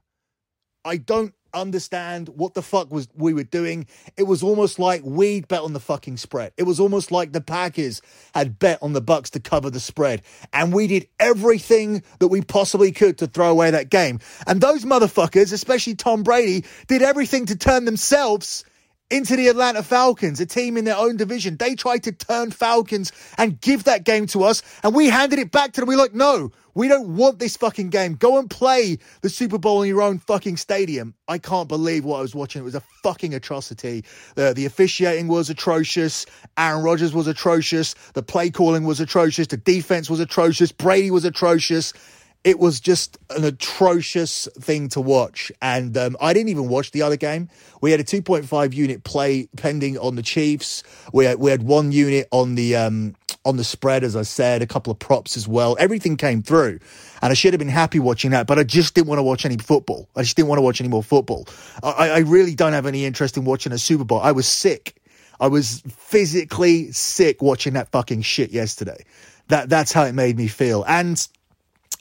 I 0.84 0.98
don't 0.98 1.34
understand 1.54 2.30
what 2.30 2.54
the 2.54 2.62
fuck 2.62 2.92
was 2.92 3.08
we 3.16 3.34
were 3.34 3.44
doing. 3.44 3.88
It 4.18 4.24
was 4.24 4.44
almost 4.44 4.80
like 4.80 5.02
we'd 5.04 5.48
bet 5.48 5.62
on 5.62 5.74
the 5.74 5.80
fucking 5.80 6.18
spread. 6.18 6.54
It 6.58 6.64
was 6.64 6.80
almost 6.80 7.12
like 7.12 7.32
the 7.32 7.42
Packers 7.42 8.02
had 8.34 8.60
bet 8.60 8.80
on 8.82 8.94
the 8.94 9.02
Bucks 9.02 9.32
to 9.32 9.40
cover 9.40 9.70
the 9.70 9.80
spread. 9.80 10.22
And 10.54 10.74
we 10.74 10.88
did 10.88 11.08
everything 11.20 12.04
that 12.20 12.28
we 12.28 12.42
possibly 12.42 12.92
could 12.92 13.18
to 13.20 13.28
throw 13.28 13.52
away 13.52 13.72
that 13.72 13.90
game. 13.90 14.20
And 14.48 14.62
those 14.62 14.86
motherfuckers, 14.86 15.54
especially 15.54 15.96
Tom 15.96 16.24
Brady, 16.24 16.66
did 16.88 17.02
everything 17.02 17.48
to 17.48 17.56
turn 17.56 17.86
themselves 17.86 18.64
into 19.10 19.36
the 19.36 19.48
Atlanta 19.48 19.82
Falcons, 19.84 20.40
a 20.40 20.46
team 20.46 20.78
in 20.78 20.86
their 20.86 20.98
own 20.98 21.18
division. 21.18 21.58
They 21.58 21.76
tried 21.76 22.04
to 22.04 22.12
turn 22.12 22.52
Falcons 22.52 23.12
and 23.38 23.60
give 23.60 23.86
that 23.86 24.04
game 24.04 24.28
to 24.28 24.44
us, 24.44 24.62
and 24.84 24.94
we 24.94 25.08
handed 25.08 25.40
it 25.40 25.52
back 25.52 25.74
to 25.74 25.82
them. 25.82 25.88
We're 25.88 25.98
like, 25.98 26.14
no, 26.14 26.52
we 26.76 26.88
don't 26.88 27.16
want 27.16 27.40
this 27.40 27.58
fucking 27.58 27.90
game. 27.90 28.16
Go 28.16 28.38
and 28.38 28.50
play 28.50 29.00
the 29.22 29.30
Super 29.30 29.58
Bowl 29.58 29.82
in 29.82 29.90
your 29.90 30.02
own 30.02 30.20
fucking 30.20 30.58
stadium. 30.58 31.16
I 31.28 31.38
can't 31.40 31.68
believe 31.68 32.06
what 32.06 32.20
I 32.20 32.22
was 32.22 32.36
watching. 32.36 32.62
It 32.62 32.66
was 32.66 32.76
a 32.76 32.84
fucking 33.04 33.34
atrocity. 33.34 34.06
The, 34.36 34.54
the 34.54 34.66
officiating 34.66 35.28
was 35.28 35.50
atrocious. 35.50 36.26
Aaron 36.58 36.84
Rodgers 36.84 37.14
was 37.14 37.28
atrocious. 37.28 37.96
The 38.14 38.24
play 38.24 38.50
calling 38.50 38.84
was 38.84 39.00
atrocious. 39.00 39.48
The 39.48 39.58
defense 39.58 40.10
was 40.10 40.20
atrocious. 40.20 40.72
Brady 40.72 41.12
was 41.12 41.26
atrocious 41.26 41.94
it 42.44 42.58
was 42.58 42.80
just 42.80 43.18
an 43.30 43.44
atrocious 43.44 44.48
thing 44.60 44.88
to 44.90 45.02
watch. 45.02 45.52
And 45.62 45.96
um, 45.98 46.16
I 46.22 46.34
didn't 46.34 46.50
even 46.50 46.70
watch 46.70 46.92
the 46.92 47.02
other 47.02 47.18
game. 47.18 47.50
We 47.82 47.92
had 47.92 48.00
a 48.00 48.04
2.5 48.04 48.74
unit 48.74 49.04
play 49.04 49.50
pending 49.58 49.98
on 49.98 50.16
the 50.16 50.22
Chiefs. 50.22 50.84
We 51.12 51.26
had, 51.26 51.40
we 51.40 51.52
had 51.52 51.64
one 51.64 51.92
unit 51.92 52.28
on 52.32 52.56
the 52.56 52.76
um, 52.78 53.16
on 53.46 53.58
the 53.58 53.64
spread, 53.64 54.04
as 54.04 54.16
I 54.16 54.24
said, 54.24 54.62
a 54.62 54.68
couple 54.68 54.92
of 54.92 55.00
props 55.00 55.38
as 55.38 55.48
well. 55.48 55.76
Everything 55.80 56.18
came 56.18 56.42
through. 56.44 56.80
And 57.22 57.32
I 57.32 57.34
should 57.34 57.54
have 57.54 57.60
been 57.60 57.68
happy 57.68 58.00
watching 58.00 58.32
that, 58.32 58.48
but 58.48 58.60
I 58.60 58.64
just 58.64 58.94
didn't 58.94 59.08
want 59.08 59.20
to 59.20 59.24
watch 59.24 59.46
any 59.46 59.58
football. 59.58 60.08
I 60.16 60.24
just 60.24 60.36
didn't 60.36 60.50
want 60.50 60.60
to 60.60 60.64
watch 60.64 60.80
any 60.82 60.90
more 60.90 61.04
football. 61.04 61.48
I, 61.82 62.10
I 62.10 62.18
really 62.20 62.56
don't 62.56 62.74
have 62.74 62.86
any 62.86 63.06
interest 63.06 63.38
in 63.38 63.46
watching 63.46 63.72
a 63.72 63.78
Super 63.78 64.04
Bowl. 64.04 64.20
I 64.20 64.32
was 64.32 64.48
sick. 64.48 64.96
I 65.40 65.48
was 65.48 65.82
physically 65.90 66.92
sick 66.92 67.42
watching 67.42 67.74
that 67.74 67.92
fucking 67.92 68.22
shit 68.22 68.52
yesterday. 68.52 69.06
That 69.48 69.70
that's 69.70 69.92
how 69.92 70.04
it 70.04 70.14
made 70.14 70.38
me 70.38 70.48
feel. 70.48 70.84
And 70.88 71.26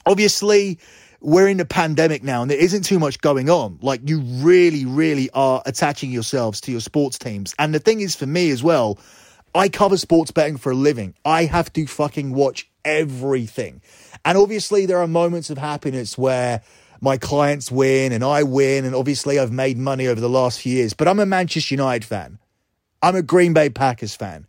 obviously 0.05 0.79
we're 1.21 1.47
in 1.47 1.59
a 1.59 1.65
pandemic 1.65 2.23
now 2.23 2.41
and 2.41 2.49
there 2.49 2.57
isn't 2.57 2.83
too 2.83 2.99
much 2.99 3.19
going 3.19 3.49
on. 3.49 3.77
Like 3.81 4.01
you 4.07 4.21
really, 4.21 4.85
really 4.85 5.29
are 5.31 5.61
attaching 5.65 6.11
yourselves 6.11 6.61
to 6.61 6.71
your 6.71 6.81
sports 6.81 7.17
teams. 7.19 7.53
And 7.59 7.73
the 7.73 7.79
thing 7.79 8.01
is 8.01 8.15
for 8.15 8.25
me 8.25 8.51
as 8.51 8.63
well, 8.63 8.97
I 9.53 9.69
cover 9.69 9.97
sports 9.97 10.31
betting 10.31 10.57
for 10.57 10.71
a 10.71 10.75
living. 10.75 11.15
I 11.25 11.45
have 11.45 11.73
to 11.73 11.85
fucking 11.87 12.33
watch 12.33 12.69
everything. 12.85 13.81
And 14.23 14.37
obviously 14.37 14.85
there 14.85 14.99
are 14.99 15.07
moments 15.07 15.49
of 15.49 15.57
happiness 15.57 16.17
where 16.17 16.61
my 17.01 17.17
clients 17.17 17.71
win 17.71 18.11
and 18.11 18.23
I 18.23 18.43
win. 18.43 18.85
And 18.85 18.95
obviously 18.95 19.39
I've 19.39 19.51
made 19.51 19.77
money 19.77 20.07
over 20.07 20.21
the 20.21 20.29
last 20.29 20.61
few 20.61 20.73
years, 20.73 20.93
but 20.93 21.07
I'm 21.07 21.19
a 21.19 21.25
Manchester 21.25 21.73
United 21.73 22.05
fan. 22.05 22.39
I'm 23.01 23.15
a 23.15 23.21
Green 23.21 23.53
Bay 23.53 23.69
Packers 23.69 24.15
fan. 24.15 24.45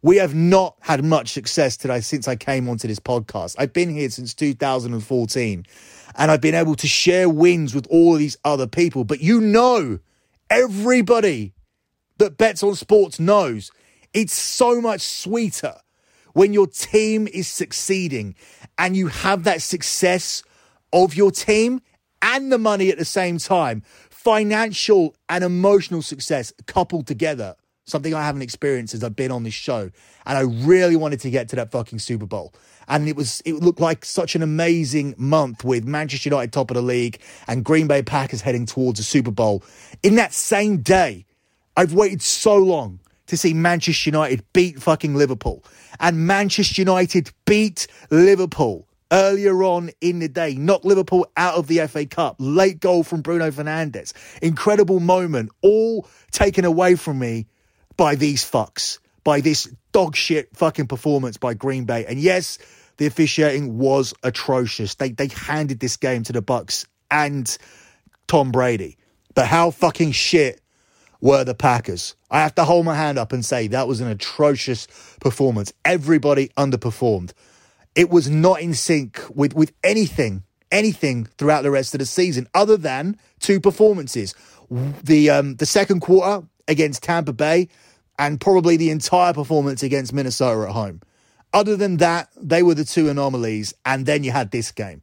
We 0.00 0.18
have 0.18 0.32
not 0.32 0.76
had 0.80 1.04
much 1.04 1.32
success 1.32 1.76
today 1.76 2.00
since 2.00 2.28
I 2.28 2.36
came 2.36 2.68
onto 2.68 2.86
this 2.86 3.00
podcast. 3.00 3.56
I've 3.58 3.72
been 3.72 3.90
here 3.90 4.08
since 4.10 4.32
2014 4.32 5.66
and 6.14 6.30
I've 6.30 6.40
been 6.40 6.54
able 6.54 6.76
to 6.76 6.86
share 6.86 7.28
wins 7.28 7.74
with 7.74 7.88
all 7.90 8.14
these 8.14 8.36
other 8.44 8.68
people. 8.68 9.02
But 9.02 9.20
you 9.20 9.40
know, 9.40 9.98
everybody 10.50 11.52
that 12.18 12.38
bets 12.38 12.62
on 12.62 12.76
sports 12.76 13.18
knows 13.18 13.72
it's 14.14 14.34
so 14.34 14.80
much 14.80 15.00
sweeter 15.00 15.74
when 16.32 16.52
your 16.52 16.68
team 16.68 17.26
is 17.26 17.48
succeeding 17.48 18.36
and 18.78 18.96
you 18.96 19.08
have 19.08 19.42
that 19.44 19.62
success 19.62 20.44
of 20.92 21.16
your 21.16 21.32
team 21.32 21.80
and 22.22 22.52
the 22.52 22.58
money 22.58 22.90
at 22.90 22.98
the 22.98 23.04
same 23.04 23.38
time. 23.38 23.82
Financial 24.10 25.16
and 25.28 25.42
emotional 25.42 26.02
success 26.02 26.52
coupled 26.66 27.08
together 27.08 27.56
something 27.88 28.14
I 28.14 28.24
haven't 28.24 28.42
experienced 28.42 28.92
since 28.92 29.02
I've 29.02 29.16
been 29.16 29.30
on 29.30 29.42
this 29.42 29.54
show. 29.54 29.90
And 30.26 30.38
I 30.38 30.42
really 30.42 30.96
wanted 30.96 31.20
to 31.20 31.30
get 31.30 31.48
to 31.50 31.56
that 31.56 31.70
fucking 31.70 31.98
Super 31.98 32.26
Bowl. 32.26 32.52
And 32.86 33.08
it 33.08 33.16
was, 33.16 33.42
it 33.44 33.54
looked 33.54 33.80
like 33.80 34.04
such 34.04 34.34
an 34.34 34.42
amazing 34.42 35.14
month 35.18 35.64
with 35.64 35.84
Manchester 35.84 36.30
United 36.30 36.52
top 36.52 36.70
of 36.70 36.74
the 36.74 36.82
league 36.82 37.20
and 37.46 37.64
Green 37.64 37.86
Bay 37.86 38.02
Packers 38.02 38.40
heading 38.40 38.66
towards 38.66 38.98
the 38.98 39.04
Super 39.04 39.30
Bowl. 39.30 39.62
In 40.02 40.16
that 40.16 40.32
same 40.32 40.78
day, 40.78 41.26
I've 41.76 41.92
waited 41.92 42.22
so 42.22 42.56
long 42.56 43.00
to 43.26 43.36
see 43.36 43.52
Manchester 43.54 44.10
United 44.10 44.44
beat 44.52 44.80
fucking 44.80 45.14
Liverpool. 45.14 45.62
And 46.00 46.26
Manchester 46.26 46.80
United 46.80 47.30
beat 47.44 47.86
Liverpool 48.10 48.88
earlier 49.12 49.62
on 49.62 49.90
in 50.00 50.18
the 50.18 50.28
day, 50.28 50.54
knocked 50.54 50.84
Liverpool 50.84 51.26
out 51.36 51.54
of 51.54 51.66
the 51.66 51.86
FA 51.86 52.06
Cup, 52.06 52.36
late 52.38 52.80
goal 52.80 53.02
from 53.02 53.22
Bruno 53.22 53.50
Fernandes, 53.50 54.12
incredible 54.42 55.00
moment, 55.00 55.50
all 55.62 56.06
taken 56.30 56.64
away 56.64 56.94
from 56.94 57.18
me 57.18 57.46
by 57.98 58.14
these 58.14 58.42
fucks, 58.50 59.00
by 59.24 59.42
this 59.42 59.70
dog 59.92 60.16
shit 60.16 60.56
fucking 60.56 60.86
performance 60.86 61.36
by 61.36 61.52
Green 61.52 61.84
Bay. 61.84 62.06
And 62.06 62.18
yes, 62.18 62.56
the 62.96 63.04
officiating 63.04 63.76
was 63.76 64.14
atrocious. 64.22 64.94
They 64.94 65.10
they 65.10 65.28
handed 65.28 65.80
this 65.80 65.98
game 65.98 66.22
to 66.22 66.32
the 66.32 66.40
Bucks 66.40 66.86
and 67.10 67.58
Tom 68.26 68.50
Brady. 68.52 68.96
But 69.34 69.46
how 69.46 69.70
fucking 69.70 70.12
shit 70.12 70.62
were 71.20 71.44
the 71.44 71.54
Packers? 71.54 72.14
I 72.30 72.40
have 72.40 72.54
to 72.54 72.64
hold 72.64 72.86
my 72.86 72.94
hand 72.94 73.18
up 73.18 73.32
and 73.32 73.44
say 73.44 73.66
that 73.68 73.88
was 73.88 74.00
an 74.00 74.08
atrocious 74.08 74.86
performance. 75.20 75.72
Everybody 75.84 76.48
underperformed. 76.56 77.32
It 77.94 78.10
was 78.10 78.30
not 78.30 78.60
in 78.60 78.74
sync 78.74 79.20
with, 79.34 79.54
with 79.54 79.72
anything, 79.82 80.44
anything 80.70 81.24
throughout 81.36 81.62
the 81.62 81.70
rest 81.70 81.94
of 81.94 81.98
the 81.98 82.06
season, 82.06 82.46
other 82.54 82.76
than 82.76 83.16
two 83.40 83.60
performances. 83.60 84.34
The 84.70 85.30
um, 85.30 85.56
the 85.56 85.66
second 85.66 86.00
quarter 86.00 86.46
against 86.68 87.02
Tampa 87.02 87.32
Bay 87.32 87.68
and 88.18 88.40
probably 88.40 88.76
the 88.76 88.90
entire 88.90 89.32
performance 89.32 89.82
against 89.82 90.12
Minnesota 90.12 90.68
at 90.68 90.74
home. 90.74 91.00
Other 91.52 91.76
than 91.76 91.96
that, 91.98 92.28
they 92.36 92.62
were 92.62 92.74
the 92.74 92.84
two 92.84 93.08
anomalies, 93.08 93.72
and 93.86 94.04
then 94.04 94.24
you 94.24 94.32
had 94.32 94.50
this 94.50 94.70
game. 94.70 95.00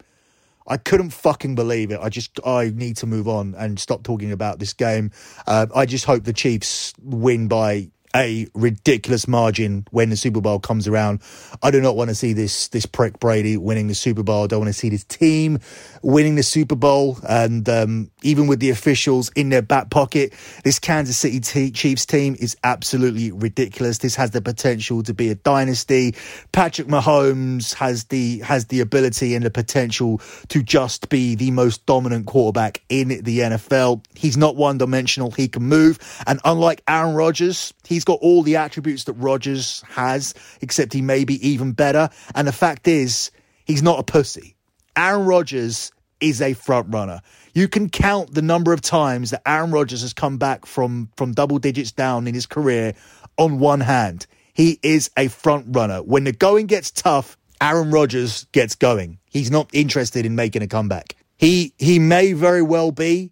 I 0.68 0.78
couldn't 0.78 1.12
fucking 1.12 1.56
believe 1.56 1.92
it. 1.92 2.00
I 2.02 2.10
just 2.10 2.40
I 2.46 2.72
need 2.74 2.98
to 2.98 3.08
move 3.08 3.28
on 3.28 3.56
and 3.56 3.80
stop 3.80 4.04
talking 4.04 4.32
about 4.32 4.60
this 4.60 4.74
game. 4.74 5.12
Uh, 5.46 5.68
I 5.76 5.86
just 5.86 6.06
hope 6.06 6.24
the 6.24 6.34
Chiefs 6.34 6.94
win 7.02 7.48
by 7.48 7.92
a 8.16 8.48
ridiculous 8.54 9.28
margin 9.28 9.86
when 9.92 10.10
the 10.10 10.16
Super 10.16 10.40
Bowl 10.40 10.58
comes 10.58 10.88
around. 10.88 11.20
I 11.62 11.70
do 11.70 11.82
not 11.82 11.98
want 11.98 12.10
to 12.10 12.16
see 12.16 12.32
this 12.32 12.70
this 12.70 12.86
prick 12.86 13.20
Brady 13.20 13.58
winning 13.58 13.88
the 13.88 13.96
Super 13.96 14.24
Bowl. 14.24 14.46
I 14.46 14.48
don't 14.48 14.62
want 14.62 14.74
to 14.74 14.80
see 14.80 14.90
this 14.90 15.04
team 15.04 15.60
winning 16.02 16.36
the 16.36 16.44
Super 16.44 16.76
Bowl. 16.76 17.18
And 17.28 17.68
um, 17.68 18.12
even 18.24 18.48
with 18.48 18.60
the 18.60 18.70
officials 18.70 19.30
in 19.36 19.50
their 19.50 19.62
back 19.62 19.90
pocket, 19.90 20.34
this 20.64 20.80
Kansas 20.80 21.18
City 21.18 21.42
t- 21.42 21.72
Chiefs 21.72 22.06
team 22.06 22.38
is 22.40 22.56
absolutely 22.64 23.32
ridiculous. 23.32 23.98
This 23.98 24.16
has 24.16 24.32
the 24.32 24.42
potential 24.42 25.04
to 25.04 25.14
be 25.14 25.30
a 25.30 25.36
dynasty. 25.36 26.16
Patrick 26.54 26.88
Mahomes 26.88 27.74
has 27.74 28.06
the 28.06 28.40
has 28.40 28.68
the 28.68 28.80
ability 28.80 29.36
and 29.36 29.44
the 29.44 29.52
potential 29.52 30.22
to 30.48 30.64
just 30.64 31.10
be 31.10 31.36
the 31.36 31.52
most 31.52 31.86
dominant 31.86 32.28
quarterback 32.28 32.82
in 32.88 33.10
the 33.10 33.40
NFL. 33.40 34.06
He's 34.16 34.38
not 34.38 34.56
one 34.56 34.78
dimensional. 34.78 35.32
He 35.32 35.50
can 35.50 35.64
move, 35.64 36.00
and 36.26 36.40
unlike 36.46 36.82
Aaron 36.88 37.16
Rodgers, 37.16 37.74
he's 37.86 38.05
got 38.06 38.20
all 38.22 38.44
the 38.44 38.56
attributes 38.56 39.06
that 39.06 39.14
Rodgers 39.14 39.84
has, 39.90 40.34
except 40.62 40.94
he 40.94 41.02
may 41.02 41.26
be 41.26 41.46
even 41.48 41.74
better. 41.74 42.10
And 42.34 42.48
the 42.48 42.54
fact 42.54 42.88
is, 42.88 43.32
he's 43.66 43.84
not 43.84 44.00
a 44.00 44.04
pussy. 44.04 44.56
Aaron 44.96 45.26
Rodgers 45.26 45.92
is 46.22 46.42
a 46.42 46.54
front 46.54 46.94
runner. 46.94 47.22
You 47.54 47.68
can 47.68 47.90
count 47.90 48.34
the 48.34 48.42
number 48.42 48.74
of 48.74 48.82
times 48.82 49.32
that 49.32 49.42
Aaron 49.46 49.72
Rodgers 49.72 50.02
has 50.02 50.14
come 50.14 50.38
back 50.38 50.66
from, 50.66 51.10
from 51.18 51.34
double 51.34 51.60
digits 51.60 51.92
down 51.92 52.28
in 52.28 52.34
his 52.34 52.46
career 52.46 52.94
on 53.38 53.60
one 53.60 53.82
hand. 53.82 54.28
He 54.54 54.80
is 54.82 55.10
a 55.18 55.28
front 55.28 55.68
runner. 55.70 56.02
When 56.02 56.24
the 56.24 56.32
going 56.32 56.68
gets 56.68 56.92
tough, 56.92 57.38
Aaron 57.62 57.92
Rodgers 57.92 58.46
gets 58.52 58.76
going. 58.76 59.20
He's 59.30 59.52
not 59.52 59.70
interested 59.74 60.26
in 60.26 60.36
making 60.36 60.62
a 60.62 60.68
comeback. 60.68 61.16
He 61.38 61.74
he 61.78 62.00
may 62.00 62.34
very 62.34 62.62
well 62.62 62.92
be 62.92 63.32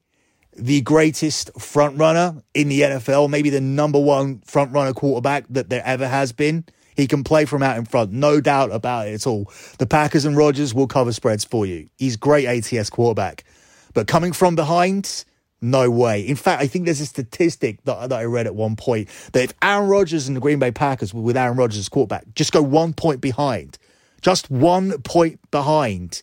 the 0.55 0.81
greatest 0.81 1.51
front 1.59 1.97
runner 1.97 2.41
in 2.53 2.69
the 2.69 2.81
NFL, 2.81 3.29
maybe 3.29 3.49
the 3.49 3.61
number 3.61 3.99
one 3.99 4.41
front 4.41 4.71
runner 4.71 4.93
quarterback 4.93 5.45
that 5.49 5.69
there 5.69 5.83
ever 5.85 6.07
has 6.07 6.31
been. 6.31 6.65
He 6.95 7.07
can 7.07 7.23
play 7.23 7.45
from 7.45 7.63
out 7.63 7.77
in 7.77 7.85
front, 7.85 8.11
no 8.11 8.39
doubt 8.39 8.71
about 8.71 9.07
it 9.07 9.13
at 9.13 9.27
all. 9.27 9.51
The 9.79 9.87
Packers 9.87 10.25
and 10.25 10.37
Rodgers 10.37 10.73
will 10.73 10.87
cover 10.87 11.11
spreads 11.11 11.43
for 11.43 11.65
you. 11.65 11.89
He's 11.97 12.17
great 12.17 12.45
ATS 12.45 12.89
quarterback. 12.89 13.43
But 13.93 14.07
coming 14.07 14.31
from 14.31 14.55
behind, 14.55 15.25
no 15.63 15.89
way. 15.89 16.21
In 16.21 16.35
fact, 16.35 16.61
I 16.61 16.67
think 16.67 16.85
there's 16.85 17.01
a 17.01 17.05
statistic 17.05 17.83
that, 17.85 18.09
that 18.09 18.19
I 18.19 18.25
read 18.25 18.45
at 18.45 18.53
one 18.53 18.75
point 18.75 19.07
that 19.31 19.43
if 19.43 19.53
Aaron 19.61 19.89
Rodgers 19.89 20.27
and 20.27 20.35
the 20.35 20.41
Green 20.41 20.59
Bay 20.59 20.71
Packers 20.71 21.13
were 21.13 21.21
with 21.21 21.37
Aaron 21.37 21.57
Rodgers 21.57 21.79
as 21.79 21.89
quarterback, 21.89 22.25
just 22.35 22.51
go 22.51 22.61
one 22.61 22.93
point 22.93 23.21
behind, 23.21 23.77
just 24.21 24.51
one 24.51 25.01
point 25.01 25.39
behind, 25.51 26.21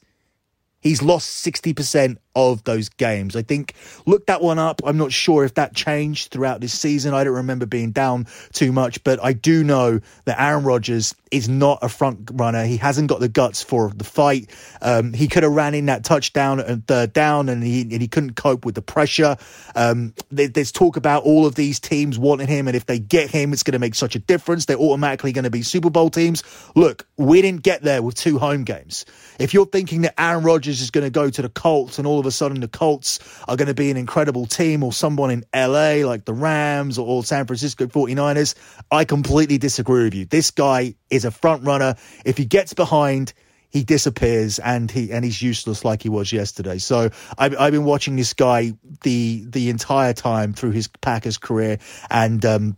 he's 0.81 1.03
lost 1.03 1.45
60% 1.45 2.19
of 2.35 2.63
those 2.65 2.89
games. 2.89 3.37
I 3.37 3.43
think 3.43 3.75
look 4.07 4.27
that 4.27 4.41
one 4.41 4.59
up. 4.59 4.81
I'm 4.85 4.97
not 4.97 5.13
sure 5.13 5.45
if 5.45 5.55
that 5.55 5.75
changed 5.75 6.31
throughout 6.31 6.61
this 6.61 6.79
season. 6.79 7.15
I 7.15 7.25
don't 7.25 7.35
remember 7.35 7.67
being 7.67 7.91
down 7.91 8.27
too 8.53 8.73
much, 8.73 9.03
but 9.05 9.23
I 9.23 9.33
do 9.33 9.65
know 9.65 10.01
that 10.25 10.41
Aaron 10.41 10.65
Rodgers 10.65 11.15
is 11.31 11.49
not 11.49 11.79
a 11.83 11.89
front 11.89 12.31
runner. 12.33 12.65
He 12.65 12.77
hasn't 12.77 13.09
got 13.09 13.21
the 13.21 13.29
guts 13.29 13.63
for 13.63 13.91
the 13.91 14.05
fight. 14.05 14.51
Um, 14.83 15.13
he 15.13 15.29
could 15.29 15.43
have 15.43 15.53
ran 15.53 15.75
in 15.75 15.87
that 15.87 16.05
touchdown 16.05 16.61
and 16.61 16.87
third 16.87 17.13
down, 17.13 17.49
and 17.49 17.63
he 17.63 17.83
and 17.83 18.01
he 18.01 18.09
couldn't 18.09 18.35
cope 18.35 18.65
with 18.65 18.75
the 18.75 18.83
pressure. 18.83 19.37
Um, 19.75 20.15
there, 20.31 20.49
there's 20.49 20.73
talk 20.73 20.97
about 20.97 21.25
all 21.25 21.47
of 21.47 21.55
these 21.55 21.79
teams 21.81 22.19
wanting 22.19 22.49
him, 22.49 22.67
and 22.67 22.77
if 22.77 22.87
they 22.87 22.99
get 22.99 23.31
him, 23.31 23.53
it's 23.53 23.63
going 23.63 23.73
to 23.73 23.79
make 23.79 23.95
such 23.95 24.17
a 24.17 24.19
difference. 24.19 24.67
They're 24.67 24.79
automatically 24.79 25.33
going 25.33 25.45
to 25.45 25.51
be 25.51 25.63
Super 25.63 25.91
Bowl 25.91 26.11
teams. 26.11 26.43
Look, 26.75 27.07
we 27.17 27.43
didn't 27.43 27.63
get 27.63 27.83
there 27.83 28.03
with 28.03 28.17
two 28.17 28.39
home 28.39 28.65
games. 28.65 29.05
If 29.39 29.55
you're 29.55 29.67
thinking 29.67 30.03
that 30.03 30.21
Aaron 30.21 30.45
Rodgers 30.45 30.81
is 30.81 30.91
going 30.91 31.07
to 31.07 31.11
go 31.11 31.31
to 31.31 31.43
the 31.43 31.49
Colts 31.49 31.99
and 31.99 32.07
all 32.07 32.20
of 32.21 32.27
a 32.27 32.31
sudden 32.31 32.61
the 32.61 32.69
Colts 32.69 33.19
are 33.49 33.57
going 33.57 33.69
to 33.69 33.75
be 33.75 33.91
an 33.91 33.97
incredible 33.97 34.47
team 34.47 34.83
or 34.83 34.93
someone 34.93 35.31
in 35.31 35.45
LA 35.55 36.07
like 36.07 36.25
the 36.25 36.33
Rams 36.33 36.99
or, 36.99 37.07
or 37.07 37.25
San 37.25 37.47
Francisco 37.47 37.87
49ers, 37.87 38.55
I 38.91 39.05
completely 39.05 39.59
disagree 39.59 40.05
with 40.05 40.15
you. 40.15 40.27
This 40.27 40.51
guy 40.51 40.95
is 41.11 41.25
a 41.25 41.31
front 41.31 41.65
runner. 41.65 41.97
If 42.25 42.37
he 42.37 42.45
gets 42.45 42.75
behind, 42.75 43.33
he 43.71 43.85
disappears 43.85 44.59
and 44.59 44.91
he 44.91 45.13
and 45.13 45.25
he's 45.25 45.41
useless 45.41 45.85
like 45.85 46.03
he 46.03 46.09
was 46.09 46.33
yesterday. 46.33 46.79
So 46.79 47.11
I've, 47.39 47.57
I've 47.59 47.73
been 47.73 47.85
watching 47.85 48.17
this 48.17 48.35
guy 48.35 48.73
the 49.03 49.45
the 49.47 49.71
entire 49.71 50.13
time 50.13 50.53
through 50.53 50.73
his 50.73 50.89
Packers 50.89 51.39
career, 51.39 51.79
and 52.11 52.45
um, 52.45 52.77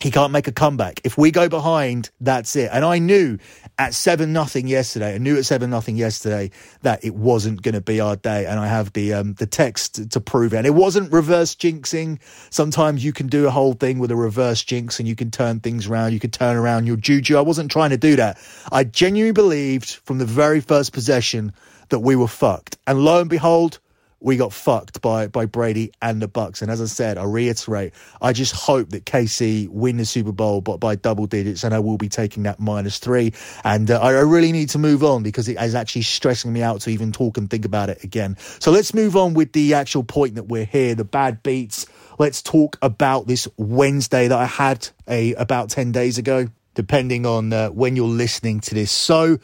he 0.00 0.10
can't 0.10 0.32
make 0.32 0.46
a 0.46 0.52
comeback. 0.52 1.00
If 1.04 1.16
we 1.16 1.30
go 1.30 1.48
behind, 1.48 2.10
that's 2.20 2.54
it. 2.56 2.70
And 2.72 2.84
I 2.84 2.98
knew 2.98 3.38
at 3.78 3.94
seven 3.94 4.32
nothing 4.32 4.66
yesterday. 4.66 5.14
I 5.14 5.18
knew 5.18 5.38
at 5.38 5.46
seven 5.46 5.70
nothing 5.70 5.96
yesterday 5.96 6.50
that 6.82 7.04
it 7.04 7.14
wasn't 7.14 7.62
going 7.62 7.74
to 7.74 7.80
be 7.80 8.00
our 8.00 8.16
day. 8.16 8.46
And 8.46 8.58
I 8.58 8.66
have 8.66 8.92
the 8.92 9.14
um, 9.14 9.34
the 9.34 9.46
text 9.46 10.10
to 10.10 10.20
prove 10.20 10.52
it. 10.52 10.58
And 10.58 10.66
it 10.66 10.74
wasn't 10.74 11.12
reverse 11.12 11.54
jinxing. 11.54 12.20
Sometimes 12.50 13.04
you 13.04 13.12
can 13.12 13.28
do 13.28 13.46
a 13.46 13.50
whole 13.50 13.72
thing 13.72 13.98
with 13.98 14.10
a 14.10 14.16
reverse 14.16 14.62
jinx, 14.62 14.98
and 14.98 15.08
you 15.08 15.16
can 15.16 15.30
turn 15.30 15.60
things 15.60 15.86
around. 15.86 16.12
You 16.12 16.20
can 16.20 16.30
turn 16.30 16.56
around 16.56 16.86
your 16.86 16.96
juju. 16.96 17.36
I 17.36 17.42
wasn't 17.42 17.70
trying 17.70 17.90
to 17.90 17.98
do 17.98 18.16
that. 18.16 18.38
I 18.70 18.84
genuinely 18.84 19.32
believed 19.32 19.94
from 20.04 20.18
the 20.18 20.26
very 20.26 20.60
first 20.60 20.92
possession 20.92 21.52
that 21.88 22.00
we 22.00 22.16
were 22.16 22.28
fucked. 22.28 22.76
And 22.86 22.98
lo 22.98 23.20
and 23.20 23.30
behold, 23.30 23.78
we 24.26 24.36
got 24.36 24.52
fucked 24.52 25.00
by 25.00 25.28
by 25.28 25.46
Brady 25.46 25.92
and 26.02 26.20
the 26.20 26.26
Bucks. 26.26 26.60
And 26.60 26.68
as 26.68 26.82
I 26.82 26.86
said, 26.86 27.16
I 27.16 27.22
reiterate, 27.22 27.94
I 28.20 28.32
just 28.32 28.52
hope 28.52 28.90
that 28.90 29.06
KC 29.06 29.68
win 29.68 29.98
the 29.98 30.04
Super 30.04 30.32
Bowl, 30.32 30.60
but 30.60 30.78
by 30.78 30.96
double 30.96 31.26
digits, 31.26 31.62
and 31.62 31.72
I 31.72 31.78
will 31.78 31.96
be 31.96 32.08
taking 32.08 32.42
that 32.42 32.58
minus 32.58 32.98
three. 32.98 33.32
And 33.62 33.88
uh, 33.88 34.00
I 34.00 34.10
really 34.10 34.50
need 34.50 34.70
to 34.70 34.78
move 34.78 35.04
on 35.04 35.22
because 35.22 35.48
it 35.48 35.56
is 35.60 35.76
actually 35.76 36.02
stressing 36.02 36.52
me 36.52 36.60
out 36.60 36.80
to 36.82 36.90
even 36.90 37.12
talk 37.12 37.38
and 37.38 37.48
think 37.48 37.64
about 37.64 37.88
it 37.88 38.02
again. 38.02 38.36
So 38.58 38.72
let's 38.72 38.92
move 38.92 39.14
on 39.16 39.32
with 39.34 39.52
the 39.52 39.74
actual 39.74 40.02
point 40.02 40.34
that 40.34 40.48
we're 40.48 40.64
here. 40.64 40.96
The 40.96 41.04
bad 41.04 41.44
beats. 41.44 41.86
Let's 42.18 42.42
talk 42.42 42.78
about 42.82 43.28
this 43.28 43.46
Wednesday 43.56 44.26
that 44.26 44.36
I 44.36 44.46
had 44.46 44.88
a 45.06 45.34
about 45.34 45.70
ten 45.70 45.92
days 45.92 46.18
ago, 46.18 46.48
depending 46.74 47.26
on 47.26 47.52
uh, 47.52 47.68
when 47.68 47.94
you're 47.94 48.08
listening 48.08 48.58
to 48.60 48.74
this. 48.74 48.90
So. 48.90 49.38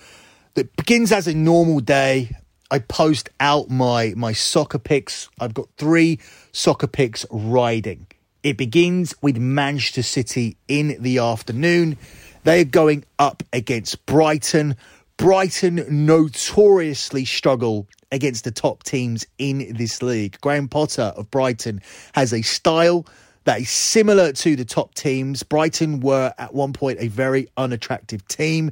It 0.55 0.77
begins 0.77 1.13
as 1.13 1.29
a 1.29 1.33
normal 1.33 1.81
day 1.81 2.37
I 2.73 2.79
post 2.79 3.29
out 3.39 3.69
my 3.69 4.15
my 4.17 4.33
soccer 4.33 4.79
picks. 4.79 5.29
I've 5.39 5.53
got 5.53 5.69
three 5.77 6.19
soccer 6.53 6.87
picks 6.87 7.27
riding. 7.31 8.07
It 8.43 8.57
begins 8.57 9.15
with 9.21 9.37
Manchester 9.37 10.03
City 10.03 10.57
in 10.69 10.97
the 10.99 11.19
afternoon. 11.19 11.99
They're 12.45 12.65
going 12.65 13.05
up 13.19 13.43
against 13.53 14.07
Brighton. 14.07 14.77
Brighton 15.19 15.85
notoriously 16.07 17.27
struggle 17.27 17.89
against 18.11 18.45
the 18.45 18.51
top 18.51 18.85
teams 18.85 19.27
in 19.37 19.75
this 19.77 20.03
league. 20.03 20.41
Graham 20.41 20.67
Potter 20.67 21.13
of 21.15 21.31
Brighton 21.31 21.83
has 22.15 22.33
a 22.33 22.41
style 22.41 23.05
that 23.45 23.61
is 23.61 23.71
similar 23.71 24.33
to 24.33 24.57
the 24.57 24.65
top 24.65 24.95
teams. 24.95 25.43
Brighton 25.43 26.01
were 26.01 26.33
at 26.39 26.55
one 26.55 26.73
point 26.73 26.99
a 27.01 27.09
very 27.09 27.49
unattractive 27.57 28.27
team. 28.29 28.71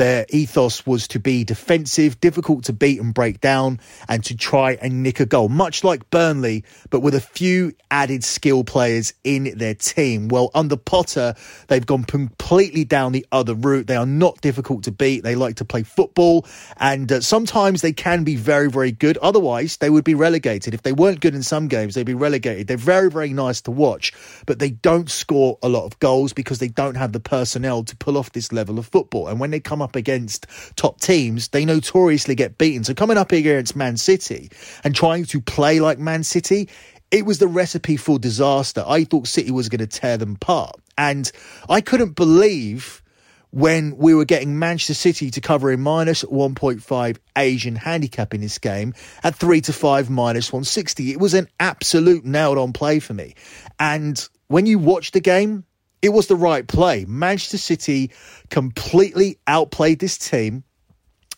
Their 0.00 0.24
ethos 0.30 0.86
was 0.86 1.06
to 1.08 1.20
be 1.20 1.44
defensive, 1.44 2.18
difficult 2.22 2.64
to 2.64 2.72
beat 2.72 2.98
and 3.02 3.12
break 3.12 3.38
down, 3.42 3.80
and 4.08 4.24
to 4.24 4.34
try 4.34 4.78
and 4.80 5.02
nick 5.02 5.20
a 5.20 5.26
goal, 5.26 5.50
much 5.50 5.84
like 5.84 6.08
Burnley, 6.08 6.64
but 6.88 7.00
with 7.00 7.14
a 7.14 7.20
few 7.20 7.74
added 7.90 8.24
skill 8.24 8.64
players 8.64 9.12
in 9.24 9.52
their 9.58 9.74
team. 9.74 10.28
Well, 10.28 10.50
under 10.54 10.78
Potter, 10.78 11.34
they've 11.68 11.84
gone 11.84 12.04
completely 12.04 12.82
down 12.82 13.12
the 13.12 13.26
other 13.30 13.54
route. 13.54 13.88
They 13.88 13.96
are 13.96 14.06
not 14.06 14.40
difficult 14.40 14.84
to 14.84 14.90
beat. 14.90 15.22
They 15.22 15.34
like 15.34 15.56
to 15.56 15.66
play 15.66 15.82
football, 15.82 16.46
and 16.78 17.12
uh, 17.12 17.20
sometimes 17.20 17.82
they 17.82 17.92
can 17.92 18.24
be 18.24 18.36
very, 18.36 18.70
very 18.70 18.92
good. 18.92 19.18
Otherwise, 19.18 19.76
they 19.76 19.90
would 19.90 20.04
be 20.04 20.14
relegated. 20.14 20.72
If 20.72 20.80
they 20.80 20.92
weren't 20.92 21.20
good 21.20 21.34
in 21.34 21.42
some 21.42 21.68
games, 21.68 21.94
they'd 21.94 22.06
be 22.06 22.14
relegated. 22.14 22.68
They're 22.68 22.78
very, 22.78 23.10
very 23.10 23.34
nice 23.34 23.60
to 23.62 23.70
watch. 23.70 24.14
but 24.46 24.60
they 24.60 24.70
don't 24.70 25.10
score 25.10 25.58
a 25.62 25.68
lot 25.68 25.84
of 25.84 25.98
goals 25.98 26.32
because 26.32 26.58
they 26.58 26.68
don't 26.68 26.94
have 26.94 27.12
the 27.12 27.20
personnel 27.20 27.84
to 27.84 27.94
pull 27.96 28.16
off 28.16 28.32
this 28.32 28.50
level 28.50 28.78
of 28.78 28.86
football. 28.86 29.28
And 29.28 29.38
when 29.38 29.50
they 29.50 29.60
come 29.60 29.82
up 29.82 29.89
against 29.96 30.46
top 30.76 31.00
teams, 31.00 31.48
they 31.48 31.64
notoriously 31.64 32.34
get 32.34 32.58
beaten. 32.58 32.84
So 32.84 32.94
coming 32.94 33.16
up 33.16 33.32
against 33.32 33.76
Man 33.76 33.96
City 33.96 34.50
and 34.84 34.94
trying 34.94 35.24
to 35.26 35.40
play 35.40 35.80
like 35.80 35.98
Man 35.98 36.22
City, 36.22 36.68
it 37.10 37.26
was 37.26 37.38
the 37.38 37.48
recipe 37.48 37.96
for 37.96 38.18
disaster. 38.18 38.84
I 38.86 39.04
thought 39.04 39.26
City 39.26 39.50
was 39.50 39.68
going 39.68 39.80
to 39.80 39.86
tear 39.86 40.16
them 40.16 40.34
apart. 40.34 40.76
And 40.96 41.30
I 41.68 41.80
couldn't 41.80 42.14
believe 42.14 43.02
when 43.50 43.96
we 43.96 44.14
were 44.14 44.24
getting 44.24 44.58
Manchester 44.58 44.94
City 44.94 45.30
to 45.32 45.40
cover 45.40 45.72
a 45.72 45.76
minus 45.76 46.22
1.5 46.24 47.18
Asian 47.36 47.74
handicap 47.74 48.32
in 48.32 48.40
this 48.40 48.58
game 48.58 48.94
at 49.24 49.34
3 49.34 49.60
to 49.62 49.72
5 49.72 50.10
minus 50.10 50.52
160. 50.52 51.10
It 51.10 51.18
was 51.18 51.34
an 51.34 51.48
absolute 51.58 52.24
nailed 52.24 52.58
on 52.58 52.72
play 52.72 53.00
for 53.00 53.14
me. 53.14 53.34
And 53.78 54.26
when 54.46 54.66
you 54.66 54.78
watch 54.78 55.10
the 55.10 55.20
game, 55.20 55.64
it 56.02 56.10
was 56.10 56.26
the 56.26 56.36
right 56.36 56.66
play. 56.66 57.04
Manchester 57.06 57.58
City 57.58 58.10
completely 58.48 59.38
outplayed 59.46 59.98
this 59.98 60.16
team. 60.18 60.64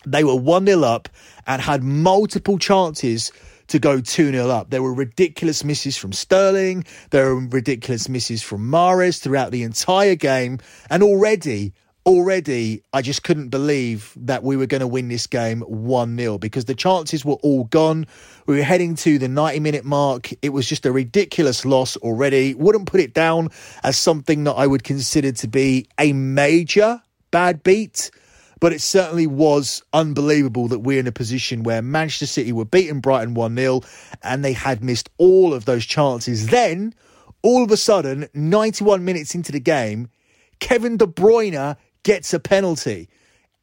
They 0.06 0.24
were 0.24 0.36
1 0.36 0.66
0 0.66 0.82
up 0.82 1.08
and 1.46 1.62
had 1.62 1.82
multiple 1.82 2.58
chances 2.58 3.32
to 3.68 3.78
go 3.78 4.00
2 4.00 4.32
0 4.32 4.48
up. 4.48 4.70
There 4.70 4.82
were 4.82 4.94
ridiculous 4.94 5.64
misses 5.64 5.96
from 5.96 6.12
Sterling. 6.12 6.84
There 7.10 7.34
were 7.34 7.46
ridiculous 7.46 8.08
misses 8.08 8.42
from 8.42 8.70
Mahrez 8.70 9.20
throughout 9.20 9.50
the 9.50 9.62
entire 9.62 10.14
game. 10.14 10.58
And 10.90 11.02
already 11.02 11.72
already 12.04 12.82
I 12.92 13.02
just 13.02 13.22
couldn't 13.22 13.48
believe 13.48 14.12
that 14.16 14.42
we 14.42 14.56
were 14.56 14.66
going 14.66 14.80
to 14.80 14.86
win 14.86 15.08
this 15.08 15.26
game 15.26 15.60
1 15.60 16.16
0 16.16 16.38
because 16.38 16.64
the 16.64 16.74
chances 16.74 17.24
were 17.24 17.36
all 17.42 17.64
gone. 17.64 18.06
We 18.46 18.56
were 18.56 18.62
heading 18.62 18.94
to 18.96 19.18
the 19.18 19.28
90 19.28 19.60
minute 19.60 19.84
mark. 19.84 20.30
It 20.42 20.50
was 20.50 20.68
just 20.68 20.86
a 20.86 20.92
ridiculous 20.92 21.64
loss 21.64 21.96
already. 21.98 22.54
Wouldn't 22.54 22.86
put 22.86 23.00
it 23.00 23.14
down 23.14 23.50
as 23.82 23.96
something 23.96 24.44
that 24.44 24.52
I 24.52 24.66
would 24.66 24.84
consider 24.84 25.32
to 25.32 25.48
be 25.48 25.86
a 25.98 26.12
major 26.12 27.00
bad 27.30 27.62
beat. 27.62 28.10
But 28.60 28.72
it 28.72 28.80
certainly 28.80 29.26
was 29.26 29.82
unbelievable 29.92 30.68
that 30.68 30.80
we're 30.80 31.00
in 31.00 31.08
a 31.08 31.12
position 31.12 31.64
where 31.64 31.82
Manchester 31.82 32.26
City 32.26 32.52
were 32.52 32.64
beating 32.64 33.00
Brighton 33.00 33.34
1 33.34 33.56
0 33.56 33.80
and 34.22 34.44
they 34.44 34.52
had 34.52 34.84
missed 34.84 35.10
all 35.18 35.52
of 35.52 35.64
those 35.64 35.84
chances. 35.84 36.46
Then, 36.46 36.94
all 37.42 37.64
of 37.64 37.72
a 37.72 37.76
sudden, 37.76 38.28
91 38.34 39.04
minutes 39.04 39.34
into 39.34 39.50
the 39.50 39.58
game, 39.58 40.08
Kevin 40.60 40.96
De 40.96 41.08
Bruyne 41.08 41.76
gets 42.02 42.32
a 42.34 42.40
penalty. 42.40 43.08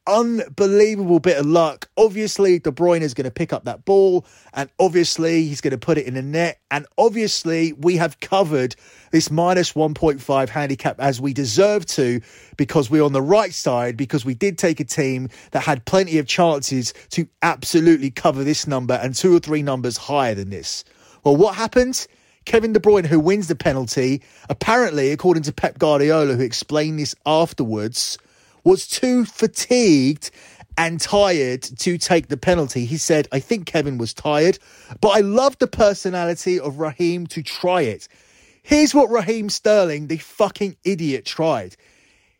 Unbelievable 0.08 1.20
bit 1.20 1.38
of 1.38 1.46
luck. 1.46 1.88
Obviously, 1.96 2.58
De 2.58 2.72
Bruyne 2.72 3.02
is 3.02 3.14
going 3.14 3.26
to 3.26 3.32
pick 3.32 3.54
up 3.54 3.66
that 3.66 3.86
ball, 3.86 4.26
and 4.54 4.68
obviously, 4.80 5.44
he's 5.44 5.62
going 5.62 5.72
to 5.72 5.78
put 5.78 6.00
it 6.00 6.08
in 6.08 6.16
the 6.16 6.24
net. 6.24 6.60
And 6.72 6.88
obviously, 6.98 7.74
we 7.74 7.98
have 7.98 8.20
covered 8.20 8.76
this 9.12 9.30
minus 9.30 9.74
1.5 9.74 10.50
handicap 10.50 11.00
as 11.00 11.22
we 11.22 11.34
deserve 11.34 11.86
to 11.88 12.22
because 12.58 12.90
we're 12.90 13.04
on 13.04 13.14
the 13.14 13.22
right 13.22 13.54
side, 13.54 13.98
because 13.98 14.26
we 14.26 14.34
did 14.34 14.58
take 14.58 14.80
a 14.80 14.86
team 14.86 15.30
that 15.52 15.62
had 15.62 15.86
plenty 15.86 16.18
of 16.18 16.26
chances 16.26 16.94
to 17.10 17.28
absolutely 17.44 18.10
cover 18.10 18.44
this 18.44 18.66
number 18.66 18.96
and 18.96 19.14
two 19.14 19.36
or 19.36 19.40
three 19.40 19.62
numbers 19.62 19.98
higher 19.98 20.34
than 20.34 20.50
this. 20.50 20.84
Well, 21.24 21.36
what 21.36 21.54
happened? 21.54 22.08
Kevin 22.46 22.74
De 22.74 22.80
Bruyne, 22.80 23.06
who 23.06 23.20
wins 23.20 23.48
the 23.48 23.56
penalty, 23.56 24.24
apparently, 24.50 25.12
according 25.12 25.44
to 25.44 25.54
Pep 25.54 25.78
Guardiola, 25.78 26.34
who 26.34 26.42
explained 26.42 26.98
this 26.98 27.14
afterwards, 27.26 28.18
was 28.70 28.88
too 28.88 29.26
fatigued 29.26 30.30
and 30.78 31.02
tired 31.02 31.64
to 31.64 31.98
take 31.98 32.28
the 32.28 32.38
penalty. 32.38 32.86
He 32.86 32.98
said, 32.98 33.28
I 33.32 33.40
think 33.40 33.66
Kevin 33.66 33.98
was 33.98 34.14
tired, 34.14 34.60
but 35.02 35.10
I 35.10 35.22
love 35.22 35.58
the 35.58 35.66
personality 35.66 36.60
of 36.60 36.78
Raheem 36.78 37.26
to 37.28 37.42
try 37.42 37.82
it. 37.82 38.08
Here's 38.62 38.94
what 38.94 39.10
Raheem 39.10 39.50
Sterling, 39.50 40.06
the 40.06 40.18
fucking 40.18 40.78
idiot, 40.84 41.26
tried. 41.26 41.78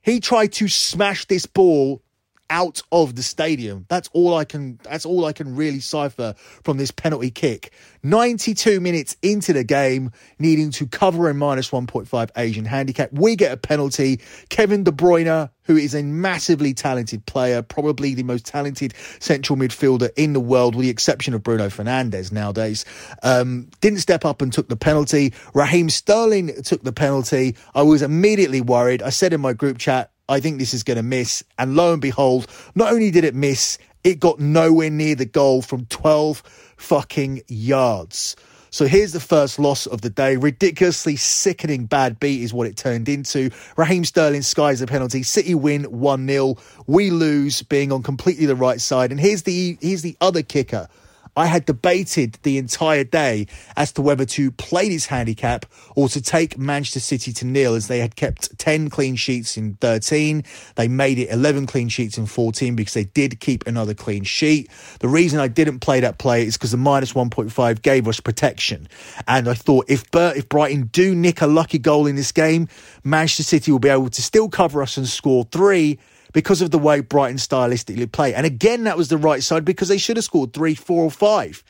He 0.04 0.20
tried 0.20 0.54
to 0.54 0.68
smash 0.68 1.26
this 1.26 1.48
ball 1.48 2.04
out 2.50 2.82
of 2.92 3.16
the 3.16 3.24
stadium. 3.24 3.86
That's 3.90 4.10
all 4.14 4.36
I 4.36 4.46
can 4.46 4.80
that's 4.84 5.06
all 5.06 5.26
I 5.26 5.34
can 5.34 5.56
really 5.56 5.80
cipher 5.80 6.36
from 6.64 6.78
this 6.78 6.92
penalty 6.92 7.32
kick. 7.32 7.72
92 8.04 8.80
minutes 8.80 9.18
into 9.22 9.52
the 9.52 9.64
game, 9.64 10.12
needing 10.40 10.72
to 10.72 10.88
cover 10.88 11.30
a 11.30 11.34
minus 11.34 11.70
1.5 11.70 12.30
Asian 12.38 12.66
handicap. 12.66 13.12
We 13.12 13.36
get 13.36 13.52
a 13.52 13.58
penalty. 13.58 14.22
Kevin 14.50 14.84
De 14.84 14.92
Bruyne, 14.92 15.50
who 15.64 15.76
is 15.76 15.94
a 15.94 16.02
massively 16.04 16.74
talented 16.74 17.26
player, 17.26 17.62
probably 17.62 18.14
the 18.14 18.24
most 18.24 18.46
talented 18.46 18.94
central 19.20 19.58
midfielder 19.58 20.10
in 20.16 20.34
the 20.34 20.40
world, 20.40 20.76
with 20.76 20.84
the 20.84 20.90
exception 20.90 21.34
of 21.34 21.44
Bruno 21.44 21.68
Fernandes 21.68 22.32
nowadays, 22.32 22.86
um, 23.22 23.70
didn't 23.82 24.00
step 24.00 24.24
up 24.24 24.42
and 24.42 24.54
took 24.54 24.70
the 24.70 24.78
penalty. 24.78 25.34
Raheem 25.54 25.90
Sterling 25.90 26.64
took 26.64 26.84
the 26.84 26.94
penalty. 26.94 27.56
I 27.76 27.82
was 27.82 28.02
immediately 28.02 28.62
worried. 28.62 29.02
I 29.02 29.10
said 29.10 29.34
in 29.34 29.42
my 29.42 29.54
group 29.54 29.78
chat, 29.78 30.12
I 30.30 30.40
think 30.40 30.60
this 30.60 30.74
is 30.74 30.84
going 30.84 30.98
to 30.98 31.04
miss. 31.04 31.44
And 31.58 31.76
lo 31.76 31.92
and 31.92 32.02
behold, 32.02 32.48
not 32.76 32.94
only 32.94 33.12
did 33.12 33.24
it 33.24 33.36
miss, 33.36 33.78
it 34.04 34.20
got 34.20 34.40
nowhere 34.40 34.90
near 34.90 35.16
the 35.16 35.26
goal 35.26 35.62
from 35.62 35.86
12 35.88 36.44
fucking 36.78 37.42
yards. 37.48 38.36
So 38.72 38.86
here's 38.86 39.14
the 39.14 39.20
first 39.20 39.58
loss 39.58 39.88
of 39.88 40.02
the 40.02 40.12
day. 40.12 40.36
Ridiculously 40.36 41.16
sickening 41.16 41.86
bad 41.86 42.20
beat 42.20 42.44
is 42.44 42.54
what 42.54 42.68
it 42.68 42.78
turned 42.78 43.10
into. 43.10 43.50
Raheem 43.76 44.06
Sterling 44.06 44.44
skies 44.44 44.82
a 44.82 44.88
penalty. 44.88 45.24
City 45.24 45.56
win 45.56 45.86
1 45.86 46.28
0. 46.28 46.56
We 46.86 47.10
lose, 47.10 47.64
being 47.64 47.92
on 47.92 48.04
completely 48.04 48.46
the 48.46 48.56
right 48.56 48.80
side. 48.80 49.12
And 49.12 49.20
here's 49.20 49.44
the 49.44 49.78
here's 49.82 50.04
the 50.04 50.16
other 50.22 50.44
kicker. 50.44 50.88
I 51.36 51.46
had 51.46 51.66
debated 51.66 52.38
the 52.44 52.58
entire 52.58 53.04
day 53.04 53.48
as 53.76 53.92
to 53.94 54.02
whether 54.02 54.26
to 54.26 54.52
play 54.52 54.90
this 54.90 55.06
handicap 55.06 55.66
or 55.96 56.10
to 56.10 56.22
take 56.22 56.58
Manchester 56.58 57.00
City 57.00 57.32
to 57.34 57.46
nil 57.46 57.76
as 57.76 57.88
they 57.88 58.00
had 58.00 58.16
kept 58.16 58.58
10 58.58 58.90
clean 58.90 59.16
sheets 59.16 59.58
in 59.58 59.76
13. 59.76 60.44
They 60.76 60.88
made 60.88 61.20
it 61.20 61.30
11 61.30 61.68
clean 61.68 61.90
sheets 61.90 62.18
in 62.18 62.26
14 62.26 62.76
because 62.76 62.94
they 62.94 63.06
did 63.06 63.40
keep 63.40 63.66
another 63.68 63.94
clean 63.94 64.24
sheet. 64.24 64.70
The 65.00 65.08
reason 65.08 65.40
I 65.40 65.48
didn't 65.48 65.80
play 65.80 66.00
that 66.00 66.18
play 66.18 66.46
is 66.46 66.58
because 66.58 66.72
the 66.72 66.78
minus 66.78 67.14
1.5 67.14 67.82
gave 67.82 68.08
us 68.08 68.20
protection. 68.20 68.88
And 69.28 69.48
I 69.48 69.54
thought 69.54 69.86
if 69.90 70.10
Bert, 70.12 70.38
if 70.38 70.50
Brighton 70.50 70.88
do 70.92 71.16
nick 71.16 71.42
a 71.42 71.48
lucky 71.48 71.80
goal 71.80 72.08
in 72.08 72.16
this 72.16 72.32
game, 72.32 72.68
Manchester 73.04 73.44
City 73.44 73.72
will 73.72 73.80
be 73.80 73.90
able 73.90 74.10
to 74.10 74.22
still 74.22 74.50
cover 74.50 74.82
us 74.82 74.98
and 74.98 75.08
score 75.08 75.46
three 75.46 76.00
because 76.34 76.62
of 76.62 76.72
the 76.72 76.80
way 76.80 77.02
Brighton 77.02 77.38
stylistically 77.38 78.12
play. 78.12 78.34
And 78.34 78.46
again, 78.46 78.84
that 78.84 78.98
was 78.98 79.10
the 79.10 79.18
right 79.18 79.44
side 79.44 79.66
because 79.66 79.88
they 79.88 79.98
should 79.98 80.18
have 80.18 80.26
scored 80.26 80.54
three, 80.54 80.76
four, 80.76 81.04
or 81.04 81.12
five. 81.12 81.64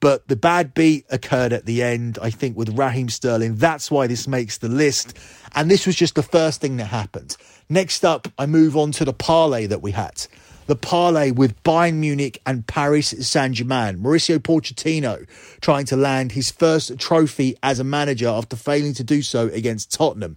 But 0.00 0.28
the 0.28 0.36
bad 0.36 0.74
beat 0.74 1.06
occurred 1.10 1.52
at 1.52 1.66
the 1.66 1.82
end, 1.82 2.18
I 2.22 2.30
think, 2.30 2.56
with 2.56 2.78
Raheem 2.78 3.08
Sterling. 3.08 3.56
That's 3.56 3.90
why 3.90 4.06
this 4.06 4.28
makes 4.28 4.58
the 4.58 4.68
list. 4.68 5.16
And 5.54 5.70
this 5.70 5.86
was 5.86 5.96
just 5.96 6.14
the 6.14 6.22
first 6.22 6.60
thing 6.60 6.76
that 6.76 6.86
happened. 6.86 7.36
Next 7.68 8.04
up, 8.04 8.28
I 8.38 8.46
move 8.46 8.76
on 8.76 8.92
to 8.92 9.04
the 9.04 9.12
parlay 9.12 9.66
that 9.66 9.82
we 9.82 9.90
had. 9.90 10.26
The 10.66 10.76
parlay 10.76 11.30
with 11.30 11.60
Bayern 11.64 11.94
Munich 11.94 12.40
and 12.46 12.66
Paris 12.66 13.08
Saint 13.08 13.54
Germain. 13.54 13.98
Mauricio 13.98 14.38
Pochettino 14.38 15.26
trying 15.60 15.86
to 15.86 15.96
land 15.96 16.32
his 16.32 16.50
first 16.50 16.96
trophy 16.98 17.56
as 17.62 17.80
a 17.80 17.84
manager 17.84 18.28
after 18.28 18.54
failing 18.54 18.94
to 18.94 19.02
do 19.02 19.22
so 19.22 19.48
against 19.48 19.92
Tottenham. 19.92 20.36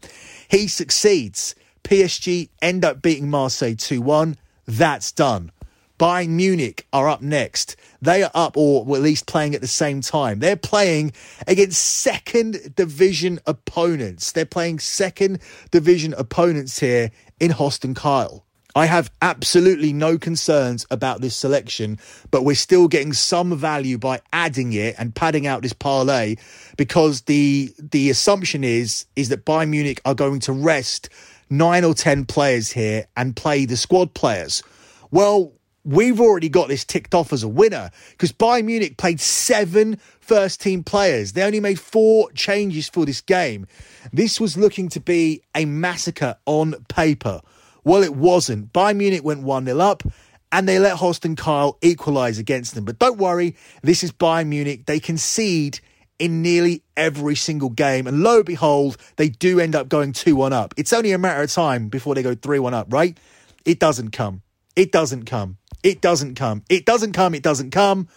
He 0.50 0.68
succeeds. 0.68 1.54
PSG 1.84 2.50
end 2.62 2.86
up 2.86 3.02
beating 3.02 3.30
Marseille 3.30 3.76
2 3.76 4.02
1. 4.02 4.38
That's 4.66 5.12
done. 5.12 5.52
Bayern 6.02 6.30
Munich 6.30 6.88
are 6.92 7.08
up 7.08 7.22
next. 7.22 7.76
They 8.02 8.24
are 8.24 8.32
up, 8.34 8.58
or 8.58 8.82
at 8.96 9.04
least 9.04 9.28
playing 9.28 9.54
at 9.54 9.62
the 9.62 9.68
same 9.68 10.02
time. 10.02 10.40
They're 10.40 10.56
playing 10.56 11.14
against 11.46 11.80
second 11.80 12.74
division 12.76 13.40
opponents. 13.46 14.32
They're 14.32 14.46
playing 14.46 14.80
second 14.80 15.40
division 15.70 16.16
opponents 16.18 16.80
here 16.80 17.12
in 17.40 17.52
Holstein 17.52 17.94
Kiel. 17.94 18.44
I 18.76 18.86
have 18.86 19.12
absolutely 19.22 19.94
no 19.94 20.18
concerns 20.18 20.88
about 20.90 21.22
this 21.22 21.36
selection, 21.36 22.00
but 22.32 22.46
we're 22.46 22.56
still 22.56 22.88
getting 22.88 23.14
some 23.14 23.56
value 23.56 23.98
by 23.98 24.22
adding 24.32 24.74
it 24.74 24.96
and 24.98 25.14
padding 25.14 25.46
out 25.46 25.62
this 25.62 25.74
parlay 25.74 26.38
because 26.78 27.24
the 27.24 27.74
the 27.78 28.10
assumption 28.10 28.64
is 28.64 29.06
is 29.16 29.30
that 29.30 29.46
Bayern 29.46 29.70
Munich 29.70 30.02
are 30.06 30.16
going 30.16 30.40
to 30.42 30.54
rest 30.54 31.10
nine 31.52 31.84
or 31.84 31.94
10 31.94 32.26
players 32.26 32.72
here 32.72 33.06
and 33.16 33.36
play 33.36 33.66
the 33.66 33.78
squad 33.78 34.14
players. 34.14 34.64
Well, 35.12 35.52
we've 35.84 36.20
already 36.20 36.50
got 36.50 36.70
this 36.70 36.86
ticked 36.86 37.14
off 37.14 37.34
as 37.34 37.44
a 37.44 37.48
winner 37.48 37.92
because 38.12 38.32
Bayern 38.32 38.66
Munich 38.66 38.98
played 38.98 39.20
seven 39.20 40.00
first 40.20 40.62
team 40.62 40.84
players. 40.84 41.34
They 41.34 41.44
only 41.44 41.60
made 41.60 41.80
four 41.80 42.32
changes 42.32 42.88
for 42.88 43.06
this 43.06 43.22
game. 43.22 43.68
This 44.14 44.40
was 44.40 44.58
looking 44.58 44.90
to 44.90 45.00
be 45.00 45.42
a 45.54 45.66
massacre 45.66 46.38
on 46.46 46.74
paper. 46.88 47.42
Well, 47.84 48.04
it 48.04 48.16
wasn't. 48.16 48.72
Bayern 48.74 48.98
Munich 48.98 49.24
went 49.24 49.44
1 49.44 49.66
0 49.66 49.80
up 49.80 50.04
and 50.52 50.68
they 50.68 50.80
let 50.80 50.98
Holstein 50.98 51.36
Kiel 51.36 51.78
equalise 51.82 52.38
against 52.38 52.76
them. 52.76 52.86
But 52.86 53.00
don't 53.00 53.18
worry, 53.18 53.56
this 53.82 54.04
is 54.04 54.12
Bayern 54.12 54.48
Munich. 54.48 54.86
They 54.86 55.00
concede 55.00 55.80
in 56.22 56.44
nearly 56.44 56.84
every 56.96 57.36
single 57.36 57.70
game. 57.70 58.06
And 58.06 58.22
lo 58.22 58.38
and 58.38 58.46
behold, 58.46 58.96
they 59.16 59.28
do 59.28 59.60
end 59.60 59.76
up 59.76 59.90
going 59.90 60.14
2 60.14 60.36
1 60.36 60.54
up. 60.54 60.76
It's 60.78 60.94
only 60.94 61.12
a 61.14 61.18
matter 61.18 61.42
of 61.42 61.52
time 61.52 61.90
before 61.90 62.14
they 62.14 62.22
go 62.22 62.36
3 62.36 62.60
1 62.60 62.76
up, 62.76 62.94
right? 62.94 63.18
It 63.66 63.80
doesn't 63.80 64.12
come. 64.12 64.44
It 64.76 64.92
doesn't 64.92 65.26
come. 65.26 65.58
It 65.82 66.00
doesn't 66.00 66.36
come. 66.36 66.64
It 66.70 66.86
doesn't 66.86 67.14
come. 67.14 67.34
It 67.34 67.42
doesn't 67.42 67.72
come. 67.72 68.08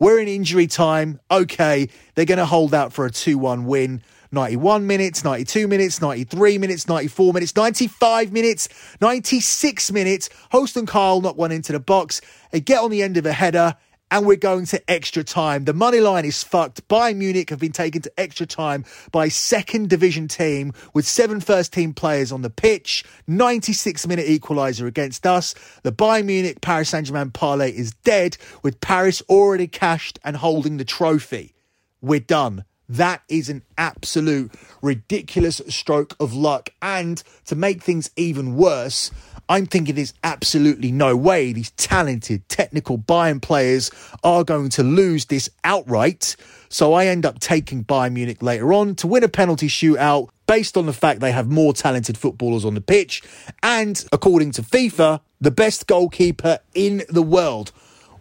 We're 0.00 0.18
in 0.18 0.26
injury 0.26 0.66
time. 0.66 1.20
Okay, 1.30 1.88
they're 2.16 2.24
going 2.24 2.38
to 2.38 2.46
hold 2.46 2.74
out 2.74 2.92
for 2.92 3.06
a 3.06 3.10
2 3.12 3.38
1 3.38 3.64
win. 3.64 4.02
91 4.34 4.86
minutes, 4.86 5.22
92 5.22 5.68
minutes, 5.68 6.00
93 6.00 6.56
minutes, 6.56 6.88
94 6.88 7.34
minutes, 7.34 7.54
95 7.54 8.32
minutes, 8.32 8.68
96 9.00 9.92
minutes. 9.92 10.30
Holstein 10.50 10.86
Kiel 10.86 11.20
knock 11.20 11.36
one 11.36 11.52
into 11.52 11.72
the 11.72 11.78
box. 11.78 12.22
They 12.50 12.60
get 12.60 12.80
on 12.80 12.90
the 12.90 13.02
end 13.02 13.18
of 13.18 13.26
a 13.26 13.32
header 13.32 13.76
and 14.12 14.26
we're 14.26 14.36
going 14.36 14.66
to 14.66 14.90
extra 14.90 15.24
time. 15.24 15.64
The 15.64 15.72
money 15.72 16.00
line 16.00 16.26
is 16.26 16.44
fucked. 16.44 16.86
Bayern 16.86 17.16
Munich 17.16 17.48
have 17.48 17.58
been 17.58 17.72
taken 17.72 18.02
to 18.02 18.12
extra 18.20 18.44
time 18.44 18.84
by 19.10 19.28
second 19.28 19.88
division 19.88 20.28
team 20.28 20.74
with 20.92 21.08
seven 21.08 21.40
first 21.40 21.72
team 21.72 21.94
players 21.94 22.30
on 22.30 22.42
the 22.42 22.50
pitch. 22.50 23.06
96 23.26 24.06
minute 24.06 24.26
equaliser 24.26 24.86
against 24.86 25.26
us. 25.26 25.54
The 25.82 25.92
Bayern 25.92 26.26
Munich 26.26 26.60
Paris 26.60 26.90
Saint 26.90 27.06
Germain 27.06 27.30
parlay 27.30 27.70
is 27.70 27.94
dead 28.04 28.36
with 28.62 28.82
Paris 28.82 29.22
already 29.30 29.66
cashed 29.66 30.18
and 30.22 30.36
holding 30.36 30.76
the 30.76 30.84
trophy. 30.84 31.54
We're 32.02 32.20
done. 32.20 32.66
That 32.90 33.22
is 33.30 33.48
an 33.48 33.62
absolute 33.78 34.52
ridiculous 34.82 35.62
stroke 35.68 36.14
of 36.20 36.34
luck. 36.34 36.68
And 36.82 37.22
to 37.46 37.54
make 37.54 37.82
things 37.82 38.10
even 38.16 38.56
worse, 38.56 39.10
I'm 39.52 39.66
thinking 39.66 39.96
there's 39.96 40.14
absolutely 40.24 40.92
no 40.92 41.14
way 41.14 41.52
these 41.52 41.72
talented, 41.72 42.48
technical 42.48 42.96
Bayern 42.96 43.42
players 43.42 43.90
are 44.24 44.44
going 44.44 44.70
to 44.70 44.82
lose 44.82 45.26
this 45.26 45.50
outright. 45.62 46.36
So 46.70 46.94
I 46.94 47.04
end 47.04 47.26
up 47.26 47.38
taking 47.38 47.84
Bayern 47.84 48.14
Munich 48.14 48.42
later 48.42 48.72
on 48.72 48.94
to 48.94 49.06
win 49.06 49.24
a 49.24 49.28
penalty 49.28 49.68
shootout 49.68 50.30
based 50.46 50.78
on 50.78 50.86
the 50.86 50.94
fact 50.94 51.20
they 51.20 51.32
have 51.32 51.50
more 51.50 51.74
talented 51.74 52.16
footballers 52.16 52.64
on 52.64 52.72
the 52.72 52.80
pitch. 52.80 53.22
And 53.62 54.02
according 54.10 54.52
to 54.52 54.62
FIFA, 54.62 55.20
the 55.38 55.50
best 55.50 55.86
goalkeeper 55.86 56.60
in 56.74 57.02
the 57.10 57.22
world. 57.22 57.72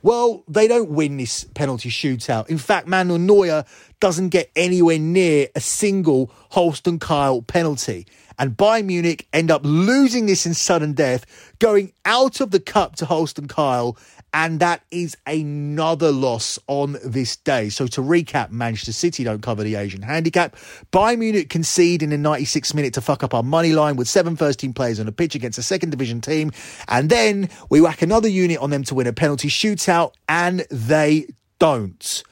Well, 0.04 0.44
they 0.48 0.68
don't 0.68 0.90
win 0.90 1.18
this 1.18 1.44
penalty 1.54 1.90
shootout. 1.90 2.50
In 2.50 2.58
fact, 2.58 2.88
Manuel 2.88 3.20
Neuer 3.20 3.66
doesn't 4.00 4.30
get 4.30 4.50
anywhere 4.56 4.98
near 4.98 5.48
a 5.56 5.60
single 5.60 6.32
Holstein 6.50 7.00
Kiel 7.00 7.44
penalty 7.44 8.08
and 8.42 8.58
Bayern 8.58 8.86
Munich 8.86 9.28
end 9.32 9.52
up 9.52 9.62
losing 9.64 10.26
this 10.26 10.48
in 10.48 10.56
sudden 10.56 10.94
death, 10.94 11.26
going 11.60 11.94
out 12.06 12.42
of 12.42 12.50
the 12.50 12.60
cup 12.60 12.96
to 12.96 13.06
Holstein 13.06 13.48
Kiel, 13.48 13.96
and 14.34 14.60
that 14.60 14.84
is 14.91 15.17
another 15.28 16.12
loss 16.12 16.58
on 16.67 16.98
this 17.04 17.36
day. 17.36 17.70
So 17.70 17.88
to 17.88 18.02
recap, 18.02 18.52
Manchester 18.52 18.94
City 18.94 19.24
don't 19.24 19.41
cover 19.41 19.63
the 19.63 19.76
Asian 19.76 20.02
handicap. 20.02 20.56
Bayern 20.91 21.20
Munich 21.20 21.50
concede 21.50 22.02
in 22.02 22.10
the 22.10 22.17
96th 22.17 22.74
minute 22.74 22.94
to 22.94 23.02
fuck 23.02 23.24
up 23.24 23.34
our 23.34 23.44
money 23.44 23.74
line 23.74 23.96
with 23.96 24.08
seven 24.08 24.36
first 24.36 24.60
team 24.60 24.74
players 24.74 25.00
on 25.00 25.08
a 25.08 25.12
pitch 25.12 25.36
against 25.36 25.58
a 25.58 25.63
second 25.63 25.89
division 25.89 26.22
team, 26.22 26.52
and 26.88 27.10
then 27.10 27.50
we 27.70 27.82
whack 27.82 28.02
another 28.02 28.28
unit 28.28 28.58
on 28.60 28.70
them 28.70 28.84
to 28.84 28.96
win 28.96 29.08
a 29.08 29.13
penalty 29.13 29.50
shootout, 29.50 30.13
and 30.30 30.65
they 30.70 31.28
don't. 31.60 32.24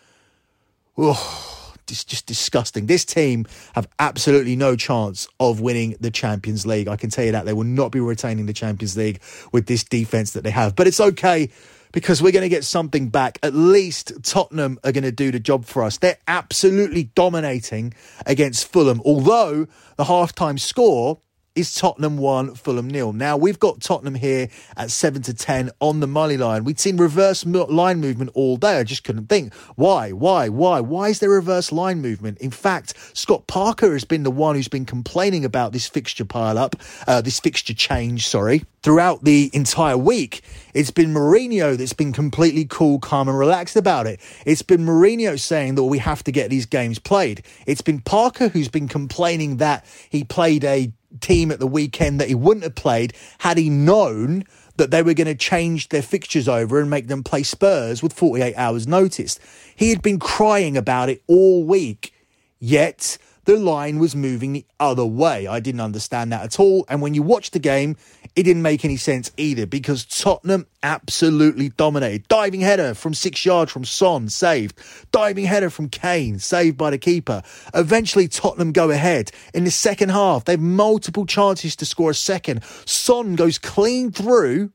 Ugh 0.97 1.55
it's 1.91 2.03
just 2.03 2.25
disgusting. 2.25 2.85
This 2.85 3.05
team 3.05 3.47
have 3.73 3.87
absolutely 3.99 4.55
no 4.55 4.75
chance 4.75 5.27
of 5.39 5.59
winning 5.59 5.95
the 5.99 6.11
Champions 6.11 6.65
League. 6.65 6.87
I 6.87 6.95
can 6.95 7.09
tell 7.09 7.25
you 7.25 7.31
that 7.31 7.45
they 7.45 7.53
will 7.53 7.63
not 7.63 7.91
be 7.91 7.99
retaining 7.99 8.45
the 8.45 8.53
Champions 8.53 8.95
League 8.97 9.21
with 9.51 9.65
this 9.65 9.83
defense 9.83 10.31
that 10.33 10.43
they 10.43 10.51
have. 10.51 10.75
But 10.75 10.87
it's 10.87 10.99
okay 10.99 11.49
because 11.91 12.21
we're 12.21 12.31
going 12.31 12.43
to 12.43 12.49
get 12.49 12.63
something 12.63 13.09
back. 13.09 13.39
At 13.43 13.53
least 13.53 14.11
Tottenham 14.23 14.79
are 14.83 14.91
going 14.91 15.03
to 15.03 15.11
do 15.11 15.31
the 15.31 15.39
job 15.39 15.65
for 15.65 15.83
us. 15.83 15.97
They're 15.97 16.17
absolutely 16.27 17.05
dominating 17.15 17.93
against 18.25 18.71
Fulham, 18.71 19.01
although 19.05 19.67
the 19.95 20.03
halftime 20.05 20.59
score 20.59 21.19
is 21.55 21.73
Tottenham 21.75 22.17
1, 22.17 22.55
Fulham 22.55 22.87
nil. 22.87 23.13
Now, 23.13 23.35
we've 23.35 23.59
got 23.59 23.81
Tottenham 23.81 24.15
here 24.15 24.49
at 24.77 24.91
7 24.91 25.21
to 25.23 25.33
10 25.33 25.71
on 25.79 25.99
the 25.99 26.07
money 26.07 26.37
line. 26.37 26.63
We'd 26.63 26.79
seen 26.79 26.97
reverse 26.97 27.45
line 27.45 27.99
movement 27.99 28.31
all 28.33 28.57
day. 28.57 28.79
I 28.79 28.83
just 28.83 29.03
couldn't 29.03 29.27
think. 29.27 29.53
Why? 29.75 30.11
Why? 30.11 30.49
Why? 30.49 30.79
Why 30.79 31.09
is 31.09 31.19
there 31.19 31.29
reverse 31.29 31.71
line 31.71 32.01
movement? 32.01 32.37
In 32.39 32.51
fact, 32.51 32.93
Scott 33.13 33.47
Parker 33.47 33.93
has 33.93 34.05
been 34.05 34.23
the 34.23 34.31
one 34.31 34.55
who's 34.55 34.67
been 34.67 34.85
complaining 34.85 35.43
about 35.43 35.73
this 35.73 35.87
fixture 35.87 36.25
pile 36.25 36.57
up, 36.57 36.75
uh, 37.07 37.21
this 37.21 37.39
fixture 37.39 37.73
change, 37.73 38.27
sorry, 38.27 38.63
throughout 38.81 39.23
the 39.23 39.49
entire 39.53 39.97
week. 39.97 40.41
It's 40.73 40.91
been 40.91 41.13
Mourinho 41.13 41.77
that's 41.77 41.93
been 41.93 42.13
completely 42.13 42.65
cool, 42.65 42.99
calm, 42.99 43.27
and 43.27 43.37
relaxed 43.37 43.75
about 43.75 44.07
it. 44.07 44.19
It's 44.45 44.61
been 44.61 44.85
Mourinho 44.85 45.39
saying 45.39 45.75
that 45.75 45.83
we 45.83 45.97
have 45.97 46.23
to 46.23 46.31
get 46.31 46.49
these 46.49 46.65
games 46.65 46.99
played. 46.99 47.43
It's 47.65 47.81
been 47.81 47.99
Parker 47.99 48.49
who's 48.49 48.69
been 48.69 48.87
complaining 48.87 49.57
that 49.57 49.85
he 50.09 50.23
played 50.23 50.63
a 50.63 50.91
team 51.21 51.51
at 51.51 51.59
the 51.59 51.67
weekend 51.67 52.19
that 52.19 52.27
he 52.27 52.35
wouldn't 52.35 52.63
have 52.63 52.75
played 52.75 53.13
had 53.39 53.57
he 53.57 53.69
known 53.69 54.43
that 54.77 54.91
they 54.91 55.03
were 55.03 55.13
going 55.13 55.27
to 55.27 55.35
change 55.35 55.89
their 55.89 56.01
fixtures 56.01 56.47
over 56.47 56.79
and 56.79 56.89
make 56.89 57.07
them 57.07 57.23
play 57.23 57.43
Spurs 57.43 58.01
with 58.01 58.13
48 58.13 58.55
hours 58.55 58.87
notice. 58.87 59.39
He 59.75 59.89
had 59.89 60.01
been 60.01 60.19
crying 60.19 60.77
about 60.77 61.09
it 61.09 61.21
all 61.27 61.63
week, 61.63 62.13
yet 62.59 63.17
the 63.45 63.57
line 63.57 63.99
was 63.99 64.15
moving 64.15 64.53
the 64.53 64.65
other 64.79 65.05
way. 65.05 65.47
I 65.47 65.59
didn't 65.59 65.81
understand 65.81 66.31
that 66.31 66.43
at 66.43 66.59
all. 66.59 66.85
And 66.87 67.01
when 67.01 67.13
you 67.13 67.23
watch 67.23 67.51
the 67.51 67.59
game, 67.59 67.97
it 68.39 68.43
didn't 68.43 68.61
make 68.61 68.85
any 68.85 68.95
sense 68.95 69.33
either 69.35 69.65
because 69.65 70.05
Tottenham 70.05 70.65
absolutely 70.81 71.69
dominated. 71.69 72.25
Diving 72.29 72.61
header 72.61 72.93
from 72.93 73.13
six 73.13 73.43
yards 73.43 73.69
from 73.69 73.83
Son, 73.83 74.29
saved. 74.29 74.79
Diving 75.11 75.43
header 75.43 75.69
from 75.69 75.89
Kane, 75.89 76.39
saved 76.39 76.77
by 76.77 76.89
the 76.89 76.97
keeper. 76.97 77.43
Eventually, 77.73 78.29
Tottenham 78.29 78.71
go 78.71 78.91
ahead. 78.91 79.29
In 79.53 79.65
the 79.65 79.71
second 79.71 80.07
half, 80.07 80.45
they 80.45 80.53
have 80.53 80.61
multiple 80.61 81.25
chances 81.25 81.75
to 81.75 81.85
score 81.85 82.11
a 82.11 82.15
second. 82.15 82.63
Son 82.85 83.35
goes 83.35 83.57
clean 83.57 84.09
through 84.09 84.71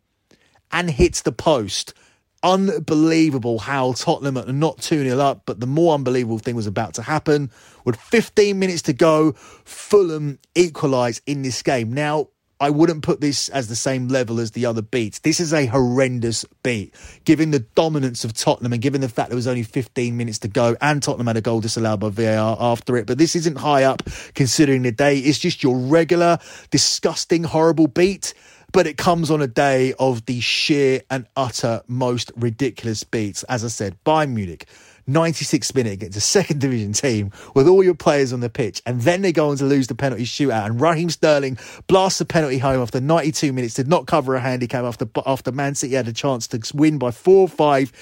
and 0.70 0.90
hits 0.90 1.22
the 1.22 1.32
post 1.32 1.94
unbelievable 2.42 3.58
how 3.58 3.94
Tottenham 3.94 4.36
are 4.36 4.52
not 4.52 4.76
2 4.82 5.08
0 5.08 5.18
up, 5.18 5.44
but 5.46 5.60
the 5.60 5.66
more 5.66 5.94
unbelievable 5.94 6.38
thing 6.38 6.54
was 6.54 6.66
about 6.66 6.92
to 6.92 7.02
happen. 7.02 7.50
With 7.86 7.96
15 7.96 8.58
minutes 8.58 8.82
to 8.82 8.92
go, 8.92 9.32
Fulham 9.32 10.38
equalise 10.54 11.22
in 11.24 11.40
this 11.40 11.62
game. 11.62 11.90
Now, 11.90 12.28
I 12.60 12.70
wouldn't 12.70 13.02
put 13.02 13.20
this 13.20 13.48
as 13.48 13.68
the 13.68 13.76
same 13.76 14.08
level 14.08 14.40
as 14.40 14.52
the 14.52 14.66
other 14.66 14.82
beats. 14.82 15.18
This 15.18 15.40
is 15.40 15.52
a 15.52 15.66
horrendous 15.66 16.44
beat, 16.62 16.94
given 17.24 17.50
the 17.50 17.60
dominance 17.60 18.24
of 18.24 18.32
Tottenham 18.32 18.72
and 18.72 18.80
given 18.80 19.00
the 19.00 19.08
fact 19.08 19.30
there 19.30 19.36
was 19.36 19.46
only 19.46 19.64
15 19.64 20.16
minutes 20.16 20.38
to 20.40 20.48
go 20.48 20.76
and 20.80 21.02
Tottenham 21.02 21.26
had 21.26 21.36
a 21.36 21.40
goal 21.40 21.60
disallowed 21.60 22.00
by 22.00 22.10
VAR 22.10 22.56
after 22.60 22.96
it. 22.96 23.06
But 23.06 23.18
this 23.18 23.34
isn't 23.36 23.56
high 23.56 23.84
up 23.84 24.02
considering 24.34 24.82
the 24.82 24.92
day. 24.92 25.18
It's 25.18 25.38
just 25.38 25.62
your 25.62 25.76
regular, 25.76 26.38
disgusting, 26.70 27.44
horrible 27.44 27.86
beat 27.86 28.34
but 28.74 28.88
it 28.88 28.96
comes 28.96 29.30
on 29.30 29.40
a 29.40 29.46
day 29.46 29.94
of 30.00 30.26
the 30.26 30.40
sheer 30.40 31.00
and 31.08 31.28
utter 31.36 31.80
most 31.86 32.32
ridiculous 32.34 33.04
beats. 33.04 33.44
As 33.44 33.64
I 33.64 33.68
said, 33.68 33.96
by 34.02 34.26
Munich, 34.26 34.66
96 35.06 35.74
minute 35.74 35.92
against 35.92 36.16
a 36.16 36.20
second 36.20 36.60
division 36.60 36.92
team 36.92 37.30
with 37.54 37.68
all 37.68 37.82
your 37.82 37.94
players 37.94 38.32
on 38.32 38.40
the 38.40 38.50
pitch, 38.50 38.82
and 38.86 39.00
then 39.02 39.22
they 39.22 39.32
go 39.32 39.50
on 39.50 39.56
to 39.56 39.64
lose 39.64 39.86
the 39.86 39.94
penalty 39.94 40.24
shootout. 40.24 40.66
And 40.66 40.80
Raheem 40.80 41.10
Sterling 41.10 41.58
blasts 41.86 42.18
the 42.18 42.24
penalty 42.24 42.58
home 42.58 42.80
after 42.80 43.00
92 43.00 43.52
minutes, 43.52 43.74
did 43.74 43.88
not 43.88 44.06
cover 44.06 44.34
a 44.34 44.40
handicap 44.40 44.84
after 44.84 45.06
after 45.26 45.52
Man 45.52 45.74
City 45.74 45.94
had 45.94 46.08
a 46.08 46.12
chance 46.12 46.46
to 46.48 46.60
win 46.74 46.98
by 46.98 47.10
4 47.10 47.48
5 47.48 47.92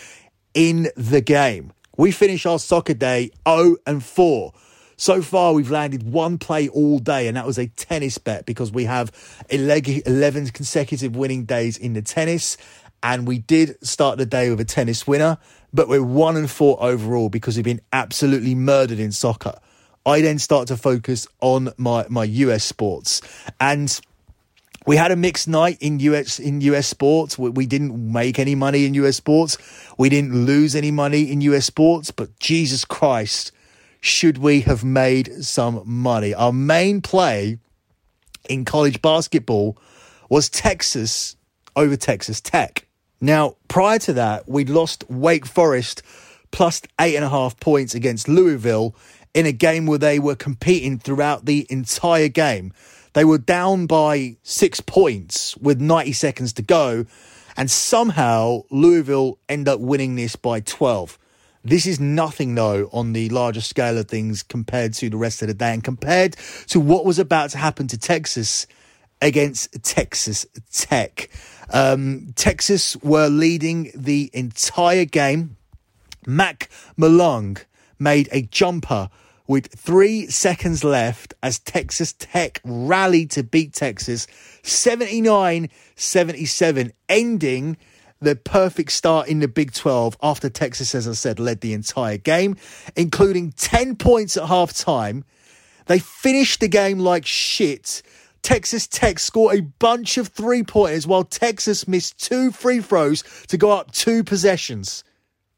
in 0.54 0.88
the 0.96 1.20
game. 1.20 1.72
We 1.96 2.10
finish 2.10 2.46
our 2.46 2.58
soccer 2.58 2.94
day 2.94 3.30
0 3.46 3.76
and 3.86 4.02
4. 4.02 4.52
So 4.96 5.20
far, 5.20 5.52
we've 5.52 5.70
landed 5.70 6.04
one 6.04 6.38
play 6.38 6.68
all 6.68 6.98
day, 6.98 7.26
and 7.26 7.36
that 7.36 7.44
was 7.44 7.58
a 7.58 7.66
tennis 7.66 8.18
bet 8.18 8.46
because 8.46 8.70
we 8.70 8.84
have 8.84 9.10
11 9.50 10.48
consecutive 10.48 11.16
winning 11.16 11.44
days 11.44 11.76
in 11.76 11.94
the 11.94 12.02
tennis. 12.02 12.56
And 13.02 13.26
we 13.26 13.38
did 13.38 13.84
start 13.84 14.18
the 14.18 14.26
day 14.26 14.48
with 14.48 14.60
a 14.60 14.64
tennis 14.64 15.06
winner, 15.06 15.38
but 15.72 15.88
we're 15.88 16.02
one 16.02 16.36
and 16.36 16.50
four 16.50 16.82
overall 16.82 17.28
because 17.28 17.56
we've 17.56 17.64
been 17.64 17.80
absolutely 17.92 18.54
murdered 18.54 18.98
in 18.98 19.12
soccer. 19.12 19.58
I 20.04 20.20
then 20.20 20.38
start 20.38 20.68
to 20.68 20.76
focus 20.76 21.26
on 21.40 21.70
my, 21.76 22.06
my 22.08 22.24
US 22.24 22.64
sports. 22.64 23.20
And 23.60 24.00
we 24.86 24.96
had 24.96 25.12
a 25.12 25.16
mixed 25.16 25.46
night 25.46 25.78
in 25.80 26.00
US 26.00 26.38
in 26.38 26.60
US 26.62 26.86
sports. 26.86 27.38
We, 27.38 27.50
we, 27.50 27.66
didn't 27.66 28.12
make 28.12 28.38
any 28.38 28.54
money 28.54 28.84
in 28.84 28.94
US 28.94 29.16
sports. 29.16 29.58
We 29.96 30.08
didn't 30.08 30.34
lose 30.34 30.74
any 30.74 30.90
money 30.90 31.30
in 31.30 31.40
US 31.42 31.66
sports. 31.66 32.10
But 32.10 32.36
Jesus 32.40 32.84
Christ, 32.84 33.52
should 34.00 34.38
we 34.38 34.62
have 34.62 34.82
made 34.82 35.44
some 35.44 35.82
money? 35.84 36.34
Our 36.34 36.52
main 36.52 37.00
play 37.00 37.58
in 38.48 38.64
college 38.64 39.00
basketball 39.00 39.78
was 40.28 40.48
Texas 40.48 41.36
over 41.76 41.96
Texas 41.96 42.40
Tech. 42.40 42.86
Now, 43.22 43.54
prior 43.68 44.00
to 44.00 44.12
that, 44.14 44.48
we'd 44.48 44.68
lost 44.68 45.04
Wake 45.08 45.46
Forest 45.46 46.02
plus 46.50 46.82
eight 47.00 47.14
and 47.14 47.24
a 47.24 47.28
half 47.28 47.58
points 47.60 47.94
against 47.94 48.28
Louisville 48.28 48.96
in 49.32 49.46
a 49.46 49.52
game 49.52 49.86
where 49.86 49.96
they 49.96 50.18
were 50.18 50.34
competing 50.34 50.98
throughout 50.98 51.46
the 51.46 51.64
entire 51.70 52.26
game. 52.26 52.72
They 53.12 53.24
were 53.24 53.38
down 53.38 53.86
by 53.86 54.38
six 54.42 54.80
points 54.80 55.56
with 55.58 55.80
90 55.80 56.12
seconds 56.14 56.52
to 56.54 56.62
go, 56.62 57.06
and 57.56 57.70
somehow 57.70 58.64
Louisville 58.70 59.38
end 59.48 59.68
up 59.68 59.78
winning 59.78 60.16
this 60.16 60.34
by 60.34 60.58
12. 60.58 61.16
This 61.62 61.86
is 61.86 62.00
nothing, 62.00 62.56
though, 62.56 62.90
on 62.92 63.12
the 63.12 63.28
larger 63.28 63.60
scale 63.60 63.98
of 63.98 64.08
things 64.08 64.42
compared 64.42 64.94
to 64.94 65.08
the 65.08 65.16
rest 65.16 65.42
of 65.42 65.48
the 65.48 65.54
day 65.54 65.72
and 65.72 65.84
compared 65.84 66.32
to 66.66 66.80
what 66.80 67.04
was 67.04 67.20
about 67.20 67.50
to 67.50 67.58
happen 67.58 67.86
to 67.86 67.96
Texas 67.96 68.66
against 69.20 69.80
Texas 69.84 70.44
Tech. 70.72 71.30
Um, 71.72 72.32
Texas 72.36 72.96
were 72.98 73.28
leading 73.28 73.90
the 73.94 74.30
entire 74.32 75.04
game. 75.04 75.56
Mac 76.26 76.68
McClung 76.98 77.64
made 77.98 78.28
a 78.30 78.42
jumper 78.42 79.08
with 79.46 79.72
three 79.74 80.26
seconds 80.28 80.84
left 80.84 81.34
as 81.42 81.58
Texas 81.58 82.14
Tech 82.18 82.60
rallied 82.64 83.30
to 83.32 83.42
beat 83.42 83.72
Texas 83.72 84.26
79 84.62 85.68
77, 85.96 86.92
ending 87.08 87.76
the 88.20 88.36
perfect 88.36 88.92
start 88.92 89.28
in 89.28 89.40
the 89.40 89.48
Big 89.48 89.72
12 89.72 90.16
after 90.22 90.48
Texas, 90.48 90.94
as 90.94 91.08
I 91.08 91.12
said, 91.12 91.40
led 91.40 91.60
the 91.60 91.72
entire 91.72 92.18
game, 92.18 92.56
including 92.94 93.52
10 93.52 93.96
points 93.96 94.36
at 94.36 94.46
half 94.46 94.72
time. 94.72 95.24
They 95.86 95.98
finished 95.98 96.60
the 96.60 96.68
game 96.68 97.00
like 97.00 97.26
shit. 97.26 98.02
Texas 98.42 98.86
Tech 98.86 99.18
scored 99.18 99.58
a 99.58 99.62
bunch 99.62 100.18
of 100.18 100.28
three 100.28 100.62
pointers 100.62 101.06
while 101.06 101.24
Texas 101.24 101.86
missed 101.86 102.18
two 102.18 102.50
free 102.50 102.80
throws 102.80 103.22
to 103.48 103.56
go 103.56 103.70
up 103.70 103.92
two 103.92 104.24
possessions 104.24 105.04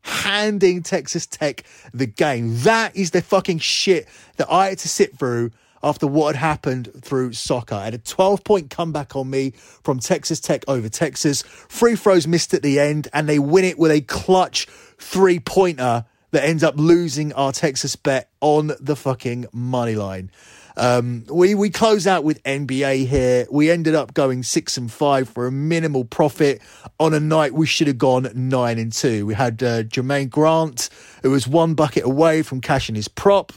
handing 0.03 0.83
Texas 0.83 1.27
Tech 1.27 1.65
the 1.95 2.07
game. 2.07 2.59
That 2.61 2.95
is 2.95 3.13
the 3.13 3.23
fucking 3.23 3.59
shit 3.59 4.07
that 4.37 4.51
I 4.51 4.69
had 4.69 4.79
to 4.79 4.89
sit 4.89 5.19
through 5.19 5.51
after 5.83 6.07
what 6.07 6.35
had 6.35 6.41
happened 6.41 6.91
through 7.01 7.33
soccer. 7.33 7.75
I 7.75 7.85
had 7.85 7.95
a 7.95 7.99
12 7.99 8.45
point 8.45 8.71
comeback 8.71 9.17
on 9.17 9.31
me 9.31 9.51
from 9.51 9.99
Texas 9.99 10.41
Tech 10.41 10.65
over 10.69 10.89
Texas. 10.89 11.43
Free 11.43 11.97
throws 11.97 12.27
missed 12.27 12.55
at 12.55 12.63
the 12.63 12.81
end, 12.81 13.09
and 13.13 13.29
they 13.29 13.39
win 13.39 13.65
it 13.65 13.79
with 13.79 13.91
a 13.91 14.01
clutch 14.03 14.67
three 14.99 15.39
pointer 15.39 16.05
that 16.33 16.45
ends 16.45 16.65
up 16.65 16.75
losing 16.77 17.33
our 17.35 17.53
Texas 17.53 17.97
bet 17.97 18.31
on 18.41 18.73
the 18.81 18.97
fucking 18.97 19.47
money 19.53 19.95
line. 19.95 20.31
Um, 20.77 21.25
we 21.31 21.55
we 21.55 21.71
close 21.71 22.07
out 22.07 22.25
with 22.25 22.43
NBA 22.43 23.07
here. 23.07 23.47
We 23.51 23.71
ended 23.71 23.95
up 23.95 24.15
going 24.15 24.43
six 24.43 24.77
and 24.77 24.91
five 24.91 25.29
for 25.29 25.47
a 25.47 25.53
minimal 25.53 26.05
profit 26.05 26.61
on 26.99 27.15
a 27.15 27.21
night 27.21 27.55
we 27.55 27.67
should 27.67 27.87
have 27.87 27.99
gone 27.99 28.29
nine 28.35 28.79
and 28.79 28.93
two. 28.93 29.27
We 29.27 29.35
had 29.35 29.63
uh, 29.63 29.83
Jerami 29.85 30.29
Grant, 30.29 30.91
who 31.23 31.31
was 31.31 31.47
one 31.47 31.75
bucket 31.75 32.05
away 32.05 32.43
from 32.43 32.61
cashing 32.61 32.95
his 32.95 33.09
prop. 33.09 33.53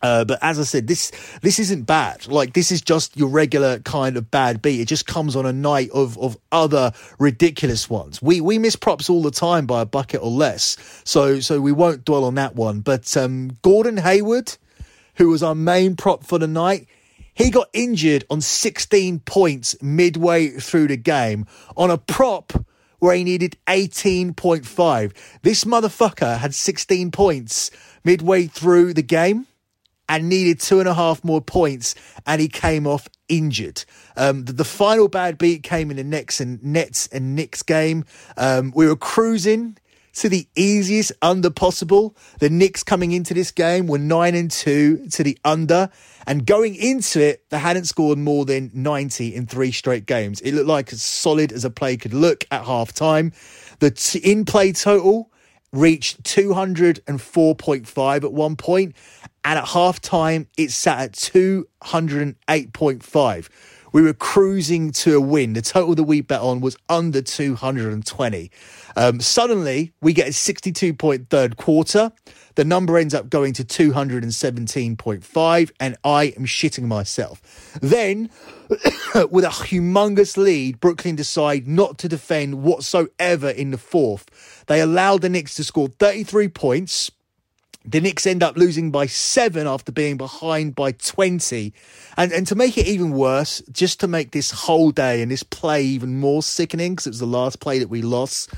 Uh, 0.00 0.24
but 0.24 0.38
as 0.42 0.60
I 0.60 0.62
said, 0.62 0.86
this 0.86 1.10
this 1.42 1.58
isn't 1.58 1.82
bad. 1.82 2.28
Like 2.28 2.52
this 2.52 2.70
is 2.70 2.80
just 2.80 3.16
your 3.16 3.28
regular 3.28 3.80
kind 3.80 4.16
of 4.16 4.30
bad 4.30 4.62
beat. 4.62 4.80
It 4.80 4.86
just 4.86 5.06
comes 5.06 5.34
on 5.34 5.44
a 5.44 5.52
night 5.52 5.90
of 5.90 6.16
of 6.18 6.36
other 6.52 6.92
ridiculous 7.18 7.90
ones. 7.90 8.22
We 8.22 8.40
we 8.40 8.58
miss 8.58 8.76
props 8.76 9.10
all 9.10 9.22
the 9.22 9.32
time 9.32 9.66
by 9.66 9.82
a 9.82 9.86
bucket 9.86 10.22
or 10.22 10.30
less, 10.30 10.76
so 11.04 11.40
so 11.40 11.60
we 11.60 11.72
won't 11.72 12.04
dwell 12.04 12.24
on 12.24 12.36
that 12.36 12.54
one. 12.54 12.80
But 12.80 13.16
um, 13.16 13.58
Gordon 13.62 13.96
Hayward 13.96 14.56
who 15.18 15.28
was 15.28 15.42
our 15.42 15.54
main 15.54 15.96
prop 15.96 16.24
for 16.24 16.38
the 16.38 16.48
night, 16.48 16.86
he 17.34 17.50
got 17.50 17.68
injured 17.72 18.24
on 18.30 18.40
16 18.40 19.20
points 19.20 19.80
midway 19.82 20.48
through 20.48 20.88
the 20.88 20.96
game 20.96 21.46
on 21.76 21.90
a 21.90 21.98
prop 21.98 22.52
where 22.98 23.14
he 23.14 23.24
needed 23.24 23.56
18.5. 23.66 25.12
This 25.42 25.64
motherfucker 25.64 26.38
had 26.38 26.54
16 26.54 27.10
points 27.10 27.70
midway 28.02 28.46
through 28.46 28.94
the 28.94 29.02
game 29.02 29.46
and 30.08 30.28
needed 30.28 30.58
two 30.58 30.80
and 30.80 30.88
a 30.88 30.94
half 30.94 31.22
more 31.22 31.40
points, 31.40 31.94
and 32.26 32.40
he 32.40 32.48
came 32.48 32.86
off 32.86 33.08
injured. 33.28 33.84
Um, 34.16 34.46
the, 34.46 34.52
the, 34.52 34.64
final 34.64 35.06
bad 35.08 35.36
beat 35.36 35.62
came 35.62 35.90
in 35.90 35.98
the 35.98 36.04
Nets 36.04 36.40
and 36.40 36.62
Nets 36.64 37.08
and 37.08 37.36
Knicks 37.36 37.62
game. 37.62 38.04
Um, 38.36 38.72
we 38.74 38.86
were 38.86 38.96
cruising 38.96 39.76
to 40.18 40.28
the 40.28 40.46
easiest 40.56 41.12
under 41.22 41.48
possible. 41.50 42.16
The 42.40 42.50
Knicks 42.50 42.82
coming 42.82 43.12
into 43.12 43.32
this 43.34 43.52
game 43.52 43.86
were 43.86 43.98
9 43.98 44.34
and 44.34 44.50
2 44.50 45.10
to 45.10 45.22
the 45.22 45.38
under. 45.44 45.90
And 46.26 46.44
going 46.44 46.74
into 46.74 47.20
it, 47.20 47.48
they 47.50 47.58
hadn't 47.58 47.84
scored 47.84 48.18
more 48.18 48.44
than 48.44 48.72
90 48.74 49.32
in 49.34 49.46
three 49.46 49.72
straight 49.72 50.04
games. 50.06 50.40
It 50.40 50.54
looked 50.54 50.66
like 50.66 50.92
as 50.92 51.02
solid 51.02 51.52
as 51.52 51.64
a 51.64 51.70
play 51.70 51.96
could 51.96 52.14
look 52.14 52.44
at 52.50 52.64
half 52.64 52.92
time. 52.92 53.32
The 53.78 53.92
t- 53.92 54.18
in 54.18 54.44
play 54.44 54.72
total 54.72 55.30
reached 55.72 56.24
204.5 56.24 58.24
at 58.24 58.32
one 58.32 58.56
point, 58.56 58.96
and 59.44 59.58
at 59.58 59.68
half 59.68 60.00
time, 60.00 60.46
it 60.56 60.70
sat 60.70 61.00
at 61.00 61.12
208.5 61.12 63.48
we 63.92 64.02
were 64.02 64.14
cruising 64.14 64.92
to 64.92 65.16
a 65.16 65.20
win. 65.20 65.54
The 65.54 65.62
total 65.62 65.94
that 65.94 66.04
we 66.04 66.20
bet 66.20 66.40
on 66.40 66.60
was 66.60 66.76
under 66.88 67.22
220. 67.22 68.50
Um, 68.96 69.20
suddenly, 69.20 69.92
we 70.00 70.12
get 70.12 70.28
a 70.28 70.32
62 70.32 70.94
point 70.94 71.30
third 71.30 71.56
quarter. 71.56 72.12
The 72.56 72.64
number 72.64 72.98
ends 72.98 73.14
up 73.14 73.30
going 73.30 73.52
to 73.54 73.64
217.5, 73.64 75.70
and 75.78 75.96
I 76.02 76.24
am 76.36 76.44
shitting 76.44 76.82
myself. 76.84 77.40
Then, 77.80 78.30
with 79.30 79.44
a 79.44 79.48
humongous 79.48 80.36
lead, 80.36 80.80
Brooklyn 80.80 81.14
decide 81.14 81.68
not 81.68 81.98
to 81.98 82.08
defend 82.08 82.64
whatsoever 82.64 83.50
in 83.50 83.70
the 83.70 83.78
fourth. 83.78 84.64
They 84.66 84.80
allow 84.80 85.18
the 85.18 85.28
Knicks 85.28 85.54
to 85.54 85.62
score 85.62 85.86
33 85.86 86.48
points 86.48 87.12
the 87.84 88.00
Knicks 88.00 88.26
end 88.26 88.42
up 88.42 88.56
losing 88.56 88.90
by 88.90 89.06
seven 89.06 89.66
after 89.66 89.92
being 89.92 90.16
behind 90.16 90.74
by 90.74 90.92
20. 90.92 91.72
And, 92.16 92.32
and 92.32 92.46
to 92.46 92.54
make 92.54 92.76
it 92.76 92.86
even 92.86 93.12
worse, 93.12 93.62
just 93.72 94.00
to 94.00 94.08
make 94.08 94.32
this 94.32 94.50
whole 94.50 94.90
day 94.90 95.22
and 95.22 95.30
this 95.30 95.42
play 95.42 95.82
even 95.84 96.20
more 96.20 96.42
sickening, 96.42 96.92
because 96.92 97.06
it 97.06 97.10
was 97.10 97.20
the 97.20 97.26
last 97.26 97.60
play 97.60 97.78
that 97.78 97.88
we 97.88 98.02
lost, 98.02 98.52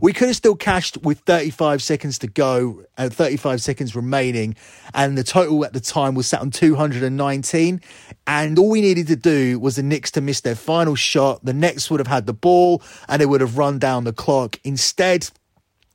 we 0.00 0.12
could 0.12 0.28
have 0.28 0.36
still 0.36 0.56
cashed 0.56 0.96
with 1.02 1.20
35 1.20 1.82
seconds 1.82 2.18
to 2.20 2.26
go 2.26 2.84
and 2.96 3.12
35 3.12 3.60
seconds 3.60 3.94
remaining. 3.94 4.56
And 4.94 5.18
the 5.18 5.24
total 5.24 5.64
at 5.64 5.74
the 5.74 5.80
time 5.80 6.14
was 6.14 6.26
set 6.26 6.40
on 6.40 6.50
219. 6.50 7.80
And 8.26 8.58
all 8.58 8.70
we 8.70 8.80
needed 8.80 9.06
to 9.08 9.16
do 9.16 9.58
was 9.60 9.76
the 9.76 9.82
Knicks 9.82 10.10
to 10.12 10.20
miss 10.20 10.40
their 10.40 10.54
final 10.54 10.94
shot. 10.94 11.44
The 11.44 11.52
Nets 11.52 11.90
would 11.90 12.00
have 12.00 12.06
had 12.06 12.26
the 12.26 12.32
ball 12.32 12.82
and 13.08 13.20
they 13.20 13.26
would 13.26 13.42
have 13.42 13.58
run 13.58 13.78
down 13.78 14.04
the 14.04 14.12
clock. 14.12 14.58
Instead, 14.64 15.28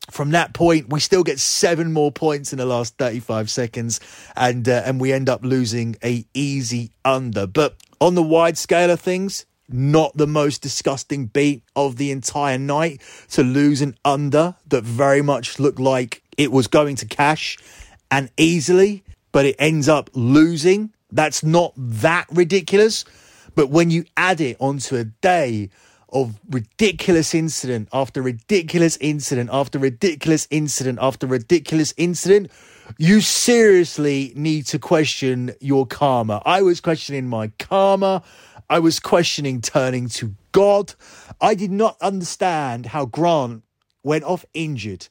from 0.09 0.31
that 0.31 0.53
point, 0.53 0.89
we 0.89 0.99
still 0.99 1.23
get 1.23 1.39
seven 1.39 1.91
more 1.91 2.11
points 2.11 2.53
in 2.53 2.59
the 2.59 2.65
last 2.65 2.97
35 2.97 3.49
seconds, 3.49 3.99
and 4.35 4.67
uh, 4.67 4.83
and 4.85 5.01
we 5.01 5.11
end 5.11 5.29
up 5.29 5.43
losing 5.43 5.95
a 6.03 6.25
easy 6.33 6.91
under. 7.03 7.45
But 7.45 7.75
on 7.99 8.15
the 8.15 8.23
wide 8.23 8.57
scale 8.57 8.89
of 8.89 8.99
things, 8.99 9.45
not 9.69 10.15
the 10.15 10.27
most 10.27 10.61
disgusting 10.61 11.25
beat 11.25 11.63
of 11.75 11.97
the 11.97 12.11
entire 12.11 12.57
night 12.57 13.01
to 13.31 13.43
lose 13.43 13.81
an 13.81 13.97
under 14.05 14.55
that 14.67 14.83
very 14.83 15.21
much 15.21 15.59
looked 15.59 15.79
like 15.79 16.21
it 16.37 16.51
was 16.51 16.67
going 16.67 16.95
to 16.97 17.05
cash 17.05 17.57
and 18.09 18.31
easily, 18.37 19.03
but 19.31 19.45
it 19.45 19.55
ends 19.59 19.89
up 19.89 20.09
losing. 20.13 20.93
That's 21.11 21.43
not 21.43 21.73
that 21.75 22.27
ridiculous. 22.31 23.03
But 23.55 23.69
when 23.69 23.89
you 23.89 24.05
add 24.15 24.39
it 24.39 24.55
onto 24.59 24.95
a 24.95 25.03
day 25.03 25.69
of 26.09 26.39
ridiculous 26.49 27.33
incident 27.35 27.89
after 27.91 28.21
ridiculous 28.21 28.97
incident 28.97 29.49
after 29.51 29.77
ridiculous 29.79 30.47
incident 30.49 30.99
after 31.01 31.27
ridiculous 31.27 31.93
incident, 31.97 32.51
you 32.97 33.21
seriously 33.21 34.31
need 34.35 34.65
to 34.67 34.79
question 34.79 35.53
your 35.59 35.85
karma. 35.85 36.41
I 36.45 36.61
was 36.61 36.79
questioning 36.79 37.27
my 37.27 37.51
karma. 37.59 38.23
I 38.69 38.79
was 38.79 38.99
questioning 38.99 39.61
turning 39.61 40.09
to 40.09 40.33
God. 40.51 40.93
I 41.41 41.55
did 41.55 41.71
not 41.71 41.97
understand 42.01 42.87
how 42.87 43.05
Grant 43.05 43.63
went 44.03 44.23
off 44.23 44.45
injured 44.53 45.07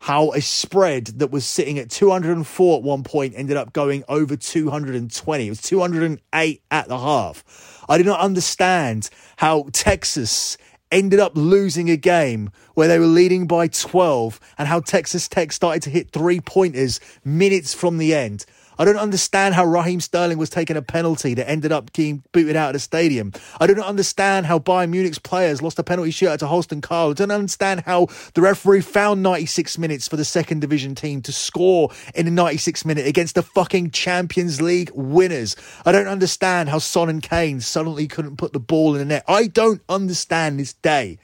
how 0.00 0.32
a 0.32 0.40
spread 0.40 1.06
that 1.06 1.30
was 1.30 1.44
sitting 1.44 1.78
at 1.78 1.90
204 1.90 2.78
at 2.78 2.82
one 2.82 3.02
point 3.02 3.34
ended 3.36 3.56
up 3.56 3.72
going 3.72 4.02
over 4.08 4.34
220. 4.34 5.46
It 5.46 5.50
was 5.50 5.62
208 5.62 6.62
at 6.70 6.88
the 6.88 6.98
half. 6.98 7.84
I 7.88 7.98
did 7.98 8.06
not 8.06 8.20
understand 8.20 9.10
how 9.36 9.66
Texas 9.72 10.56
ended 10.90 11.20
up 11.20 11.32
losing 11.34 11.90
a 11.90 11.96
game 11.96 12.50
where 12.74 12.88
they 12.88 12.98
were 12.98 13.06
leading 13.06 13.46
by 13.46 13.68
12 13.68 14.40
and 14.58 14.66
how 14.66 14.80
Texas 14.80 15.28
Tech 15.28 15.52
started 15.52 15.82
to 15.82 15.90
hit 15.90 16.10
three 16.10 16.40
pointers 16.40 16.98
minutes 17.22 17.74
from 17.74 17.98
the 17.98 18.14
end. 18.14 18.46
I 18.80 18.86
don't 18.86 18.96
understand 18.96 19.54
how 19.54 19.66
Raheem 19.66 20.00
Sterling 20.00 20.38
was 20.38 20.48
taking 20.48 20.74
a 20.74 20.80
penalty 20.80 21.34
that 21.34 21.46
ended 21.46 21.70
up 21.70 21.92
being 21.92 22.22
booted 22.32 22.56
out 22.56 22.70
of 22.70 22.72
the 22.72 22.78
stadium. 22.78 23.30
I 23.60 23.66
don't 23.66 23.78
understand 23.78 24.46
how 24.46 24.58
Bayern 24.58 24.88
Munich's 24.88 25.18
players 25.18 25.60
lost 25.60 25.78
a 25.78 25.82
penalty 25.82 26.12
shootout 26.12 26.38
to 26.38 26.46
Holstein 26.46 26.80
Kiel. 26.80 27.10
I 27.10 27.12
don't 27.12 27.30
understand 27.30 27.82
how 27.84 28.06
the 28.32 28.40
referee 28.40 28.80
found 28.80 29.22
96 29.22 29.76
minutes 29.76 30.08
for 30.08 30.16
the 30.16 30.24
second 30.24 30.60
division 30.60 30.94
team 30.94 31.20
to 31.22 31.30
score 31.30 31.90
in 32.14 32.24
the 32.24 32.30
96 32.30 32.86
minute 32.86 33.06
against 33.06 33.34
the 33.34 33.42
fucking 33.42 33.90
Champions 33.90 34.62
League 34.62 34.90
winners. 34.94 35.56
I 35.84 35.92
don't 35.92 36.08
understand 36.08 36.70
how 36.70 36.78
Son 36.78 37.10
and 37.10 37.22
Kane 37.22 37.60
suddenly 37.60 38.08
couldn't 38.08 38.38
put 38.38 38.54
the 38.54 38.60
ball 38.60 38.94
in 38.94 39.00
the 39.00 39.04
net. 39.04 39.24
I 39.28 39.48
don't 39.48 39.82
understand 39.90 40.58
this 40.58 40.72
day. 40.72 41.18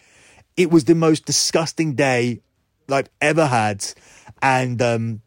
It 0.58 0.70
was 0.70 0.84
the 0.84 0.94
most 0.94 1.24
disgusting 1.24 1.94
day 1.94 2.42
I've 2.92 3.08
ever 3.22 3.46
had. 3.46 3.82
And 4.42 4.82
um, 4.82 5.22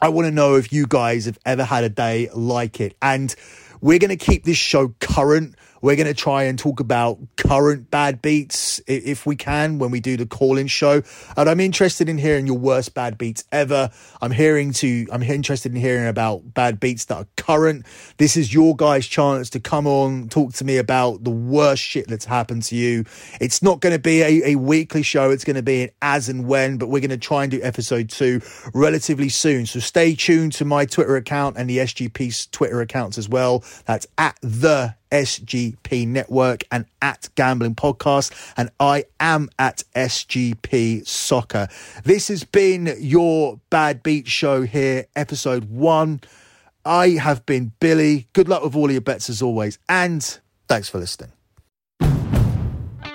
I 0.00 0.08
want 0.08 0.26
to 0.26 0.30
know 0.30 0.56
if 0.56 0.72
you 0.72 0.86
guys 0.86 1.26
have 1.26 1.38
ever 1.46 1.64
had 1.64 1.84
a 1.84 1.88
day 1.88 2.28
like 2.34 2.80
it. 2.80 2.96
And 3.00 3.34
we're 3.80 3.98
going 3.98 4.16
to 4.16 4.16
keep 4.16 4.44
this 4.44 4.56
show 4.56 4.88
current 5.00 5.54
We're 5.84 5.96
going 5.96 6.06
to 6.06 6.14
try 6.14 6.44
and 6.44 6.58
talk 6.58 6.80
about 6.80 7.18
current 7.36 7.90
bad 7.90 8.22
beats 8.22 8.80
if 8.86 9.26
we 9.26 9.36
can 9.36 9.78
when 9.78 9.90
we 9.90 10.00
do 10.00 10.16
the 10.16 10.24
call 10.24 10.56
in 10.56 10.66
show. 10.66 11.02
And 11.36 11.46
I'm 11.46 11.60
interested 11.60 12.08
in 12.08 12.16
hearing 12.16 12.46
your 12.46 12.56
worst 12.56 12.94
bad 12.94 13.18
beats 13.18 13.44
ever. 13.52 13.90
I'm 14.22 14.30
hearing 14.30 14.72
to, 14.72 15.06
I'm 15.12 15.22
interested 15.22 15.72
in 15.74 15.78
hearing 15.78 16.06
about 16.06 16.54
bad 16.54 16.80
beats 16.80 17.04
that 17.04 17.16
are 17.16 17.26
current. 17.36 17.84
This 18.16 18.34
is 18.34 18.54
your 18.54 18.74
guys' 18.74 19.06
chance 19.06 19.50
to 19.50 19.60
come 19.60 19.86
on, 19.86 20.30
talk 20.30 20.54
to 20.54 20.64
me 20.64 20.78
about 20.78 21.22
the 21.22 21.30
worst 21.30 21.82
shit 21.82 22.08
that's 22.08 22.24
happened 22.24 22.62
to 22.62 22.76
you. 22.76 23.04
It's 23.38 23.62
not 23.62 23.80
going 23.80 23.92
to 23.92 23.98
be 23.98 24.22
a, 24.22 24.52
a 24.52 24.56
weekly 24.56 25.02
show. 25.02 25.30
It's 25.32 25.44
going 25.44 25.56
to 25.56 25.62
be 25.62 25.82
an 25.82 25.90
as 26.00 26.30
and 26.30 26.46
when, 26.46 26.78
but 26.78 26.88
we're 26.88 27.00
going 27.00 27.10
to 27.10 27.18
try 27.18 27.42
and 27.42 27.50
do 27.50 27.60
episode 27.62 28.08
two 28.08 28.40
relatively 28.72 29.28
soon. 29.28 29.66
So 29.66 29.80
stay 29.80 30.14
tuned 30.14 30.54
to 30.54 30.64
my 30.64 30.86
Twitter 30.86 31.16
account 31.16 31.58
and 31.58 31.68
the 31.68 31.76
SGP's 31.76 32.46
Twitter 32.46 32.80
accounts 32.80 33.18
as 33.18 33.28
well. 33.28 33.62
That's 33.84 34.06
at 34.16 34.38
the 34.40 34.94
SGP 35.14 36.08
Network 36.08 36.64
and 36.72 36.86
at 37.00 37.28
Gambling 37.36 37.76
Podcast, 37.76 38.52
and 38.56 38.68
I 38.80 39.04
am 39.20 39.48
at 39.60 39.84
SGP 39.94 41.06
Soccer. 41.06 41.68
This 42.02 42.26
has 42.28 42.42
been 42.42 42.92
your 42.98 43.60
Bad 43.70 44.02
Beat 44.02 44.26
Show 44.26 44.62
here, 44.62 45.06
episode 45.14 45.70
one. 45.70 46.20
I 46.84 47.10
have 47.10 47.46
been 47.46 47.72
Billy. 47.78 48.26
Good 48.32 48.48
luck 48.48 48.64
with 48.64 48.74
all 48.74 48.90
your 48.90 49.00
bets 49.00 49.30
as 49.30 49.40
always, 49.40 49.78
and 49.88 50.22
thanks 50.66 50.88
for 50.88 50.98
listening. 50.98 51.30